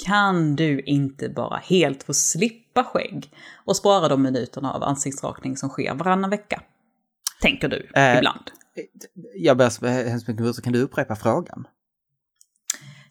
[0.06, 3.30] Kan du inte bara helt få slippa skägg
[3.64, 6.62] och spara de minuterna av ansiktsrakning som sker varannan vecka?
[7.40, 8.50] Tänker du uh, ibland.
[9.34, 11.66] Jag ber så hemskt mycket kan du upprepa frågan?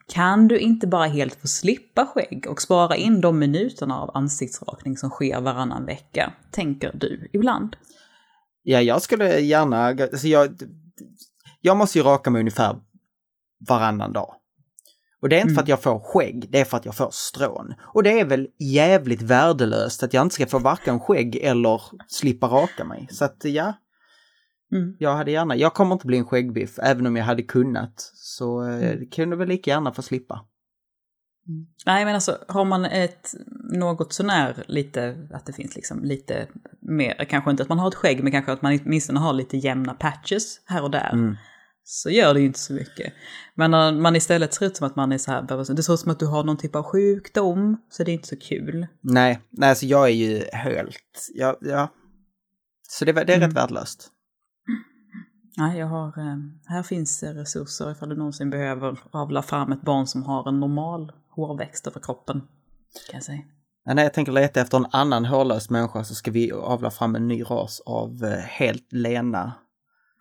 [0.07, 4.97] Kan du inte bara helt få slippa skägg och spara in de minuterna av ansiktsrakning
[4.97, 6.33] som sker varannan vecka?
[6.51, 7.75] Tänker du ibland.
[8.63, 10.61] Ja, jag skulle gärna, alltså jag,
[11.61, 12.79] jag måste ju raka mig ungefär
[13.69, 14.35] varannan dag.
[15.21, 15.55] Och det är inte mm.
[15.55, 17.73] för att jag får skägg, det är för att jag får strån.
[17.81, 22.47] Och det är väl jävligt värdelöst att jag inte ska få varken skägg eller slippa
[22.47, 23.07] raka mig.
[23.11, 23.73] Så att ja,
[24.71, 24.95] mm.
[24.99, 28.11] jag hade gärna, jag kommer inte bli en skäggbiff, även om jag hade kunnat.
[28.13, 29.09] Så eh, mm.
[29.09, 30.45] kunde väl lika gärna få slippa.
[31.47, 31.65] Mm.
[31.85, 33.33] Nej men alltså har man ett
[33.73, 36.47] något sånär lite, att det finns liksom lite
[36.81, 39.57] mer, kanske inte att man har ett skägg men kanske att man åtminstone har lite
[39.57, 41.09] jämna patches här och där.
[41.13, 41.35] Mm.
[41.83, 43.13] Så gör det ju inte så mycket.
[43.55, 45.41] Men när man istället ser ut som att man är så här,
[45.75, 48.27] det ser ut som att du har någon typ av sjukdom, så det är inte
[48.27, 48.87] så kul.
[49.01, 51.91] Nej, nej alltså jag är ju helt, ja, ja.
[52.87, 53.49] Så det, det är mm.
[53.49, 54.11] rätt värdelöst.
[55.57, 60.07] Nej, jag har, eh, här finns resurser ifall du någonsin behöver avla fram ett barn
[60.07, 62.39] som har en normal hårväxt över kroppen.
[63.09, 63.41] Kan jag säga.
[63.85, 67.27] när jag tänker leta efter en annan hårlös människa så ska vi avla fram en
[67.27, 69.53] ny ras av eh, helt lena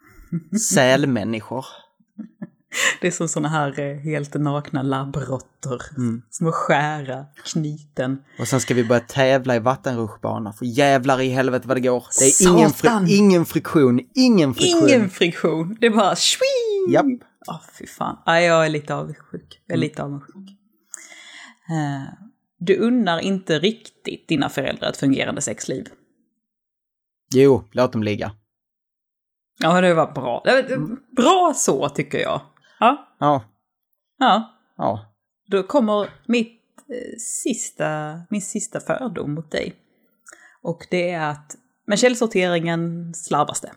[0.75, 1.67] sälmänniskor.
[3.01, 5.83] Det är som sådana här eh, helt nakna labbråttor.
[5.97, 6.23] Mm.
[6.31, 8.19] Små skära knyten.
[8.39, 10.53] Och sen ska vi börja tävla i vattenrutschbana.
[10.53, 12.07] För jävlar i helvete vad det går.
[12.19, 14.89] Det är ingen, fri ingen, friktion, ingen friktion.
[14.89, 15.77] Ingen friktion.
[15.81, 16.93] Det är bara sving!
[16.93, 17.07] Japp.
[17.47, 18.19] Åh, oh, fy fan.
[18.27, 19.63] Ja, jag är lite avundsjuk.
[19.67, 20.51] Jag är lite avundsjuk.
[21.71, 22.15] Uh,
[22.59, 25.87] du unnar inte riktigt dina föräldrar ett fungerande sexliv.
[27.35, 28.33] Jo, låt dem ligga.
[29.59, 30.43] Ja, det var bra.
[31.17, 32.41] Bra så, tycker jag.
[32.81, 33.17] Ja.
[33.19, 33.45] Ja.
[34.19, 34.55] Ja.
[34.77, 35.15] Ja.
[35.47, 39.75] Då kommer mitt eh, sista, min sista fördom mot dig.
[40.63, 41.57] Och det är att
[41.87, 43.73] med källsorteringen slarvas det.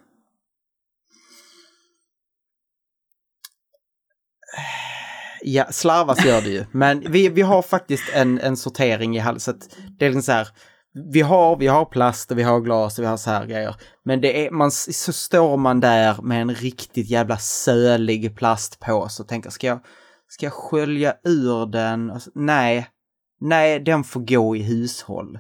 [5.42, 6.66] Ja, slarvas gör det ju.
[6.72, 9.60] Men vi, vi har faktiskt en, en sortering i halsen.
[9.98, 10.48] Det är liksom så här,
[11.06, 13.76] vi har, vi har plast och vi har glas och vi har så här grejer.
[14.04, 19.28] Men det är, man, så står man där med en riktigt jävla sölig plastpåse och
[19.28, 19.80] tänker, ska jag,
[20.28, 22.20] ska jag skölja ur den?
[22.20, 22.88] Så, nej,
[23.42, 25.40] nej, den får gå i hushåll.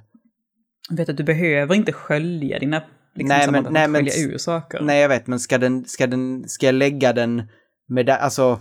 [0.89, 2.84] Jag vet att du behöver inte skölja dina,
[3.16, 4.82] liksom, nej, men, nej, men, ur saker.
[4.82, 7.43] Nej, jag vet, men ska den, ska den, ska jag lägga den
[7.88, 8.60] med, alltså,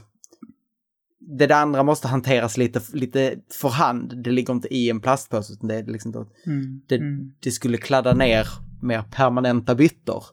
[1.20, 4.22] det andra måste hanteras lite, lite för hand.
[4.22, 6.82] Det ligger inte i en plastpåse, utan det är liksom då, mm.
[6.88, 7.32] Det, mm.
[7.40, 8.46] det, skulle kladda ner
[8.82, 10.24] mer permanenta byttor.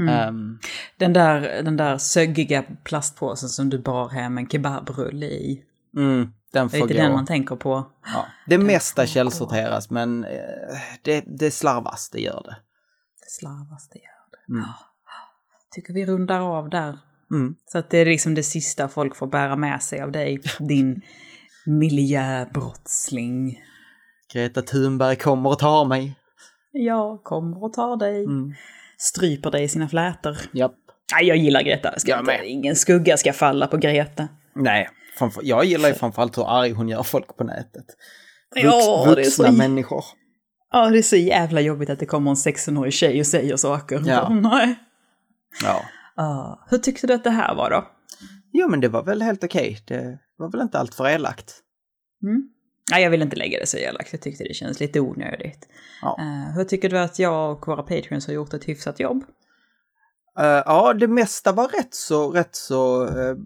[0.00, 0.28] Mm.
[0.28, 0.58] Um,
[0.96, 5.64] den, där, den där söggiga plastpåsen som du bar hem en kebabrulle i.
[5.96, 7.86] Mm, den får det är inte den man tänker på.
[8.04, 10.30] Ja, det den mesta källsorteras, men eh,
[11.02, 12.56] det, det slarvas, det gör det.
[13.20, 14.52] Det slarvas, det gör det.
[14.52, 14.68] Mm.
[15.70, 16.98] Tycker vi rundar av där
[17.30, 17.54] Mm.
[17.72, 21.02] Så att det är liksom det sista folk får bära med sig av dig, din
[21.66, 23.58] miljöbrottsling.
[24.32, 26.14] Greta Thunberg kommer och tar mig.
[26.72, 28.24] Jag kommer och tar dig.
[28.24, 28.54] Mm.
[28.98, 30.36] Stryper dig i sina flätor.
[30.52, 30.74] Japp.
[31.14, 31.98] Nej, jag gillar Greta.
[31.98, 34.28] Ska jag inte, ingen skugga ska falla på Greta.
[34.54, 34.88] Nej,
[35.42, 37.84] jag gillar ju framförallt hur arg hon gör folk på nätet.
[38.54, 39.52] Vux, ja, vuxna det är så...
[39.52, 40.04] människor.
[40.72, 44.02] Ja, det är så jävla jobbigt att det kommer en 16-årig tjej och säger saker.
[44.06, 44.28] Ja.
[44.42, 44.74] Nej.
[45.64, 45.82] Ja.
[46.20, 47.88] Uh, hur tyckte du att det här var då?
[48.52, 49.78] Jo, men det var väl helt okej.
[49.82, 49.98] Okay.
[49.98, 51.54] Det var väl inte allt för elakt.
[52.22, 52.48] Mm.
[52.90, 54.12] Nej, jag vill inte lägga det så elakt.
[54.12, 55.68] Jag tyckte det känns lite onödigt.
[56.02, 56.16] Ja.
[56.20, 59.24] Uh, hur tycker du att jag och våra patreons har gjort ett hyfsat jobb?
[60.40, 63.36] Uh, ja, det mesta var rätt så, rätt så uh,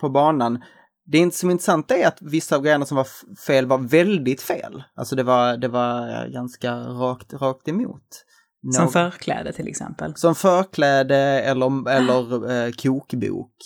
[0.00, 0.62] på banan.
[1.06, 3.06] det är som intressant är att vissa av grejerna som var
[3.46, 4.82] fel var väldigt fel.
[4.94, 8.24] Alltså det var, det var ganska rakt, rakt emot.
[8.72, 10.16] Som förkläde till exempel?
[10.16, 13.56] Som förkläde eller, eller eh, kokbok.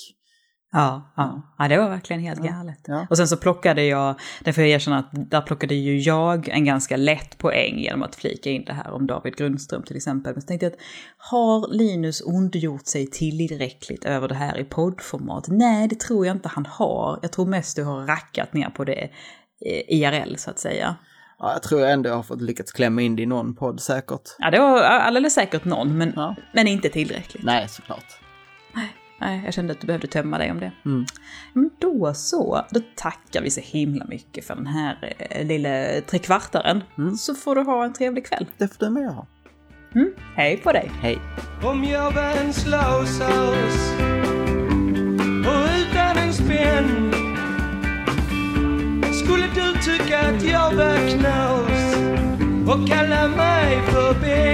[0.76, 1.54] Ja, ja.
[1.58, 2.80] ja, det var verkligen helt galet.
[2.86, 3.06] Ja.
[3.10, 6.96] Och sen så plockade jag, därför jag erkänna att där plockade ju jag en ganska
[6.96, 10.32] lätt poäng genom att flika in det här om David Grundström till exempel.
[10.32, 10.78] Men så tänkte jag att
[11.16, 15.44] har Linus ondgjort sig tillräckligt över det här i poddformat?
[15.48, 17.18] Nej, det tror jag inte han har.
[17.22, 19.02] Jag tror mest du har rackat ner på det
[19.66, 20.96] eh, IRL så att säga.
[21.38, 24.36] Ja, jag tror jag ändå har fått lyckats klämma in det i någon podd säkert.
[24.38, 26.36] Ja, det var alldeles säkert någon, men, ja.
[26.52, 27.44] men inte tillräckligt.
[27.44, 28.20] Nej, såklart.
[28.74, 28.96] Nej.
[29.20, 30.72] Nej, jag kände att du behövde tömma dig om det.
[30.84, 31.06] Mm.
[31.52, 36.82] Men då så, då tackar vi så himla mycket för den här eh, lilla trekvartaren.
[36.98, 37.16] Mm.
[37.16, 38.46] Så får du ha en trevlig kväll.
[38.58, 39.26] Det får du med ha.
[39.94, 40.14] Mm.
[40.36, 40.90] Hej på dig.
[41.00, 41.18] Hej.
[41.62, 43.92] Om jag var en slausaus
[45.46, 47.12] och utan en spänn
[49.12, 51.03] skulle du tycka att jag var
[54.20, 54.53] mig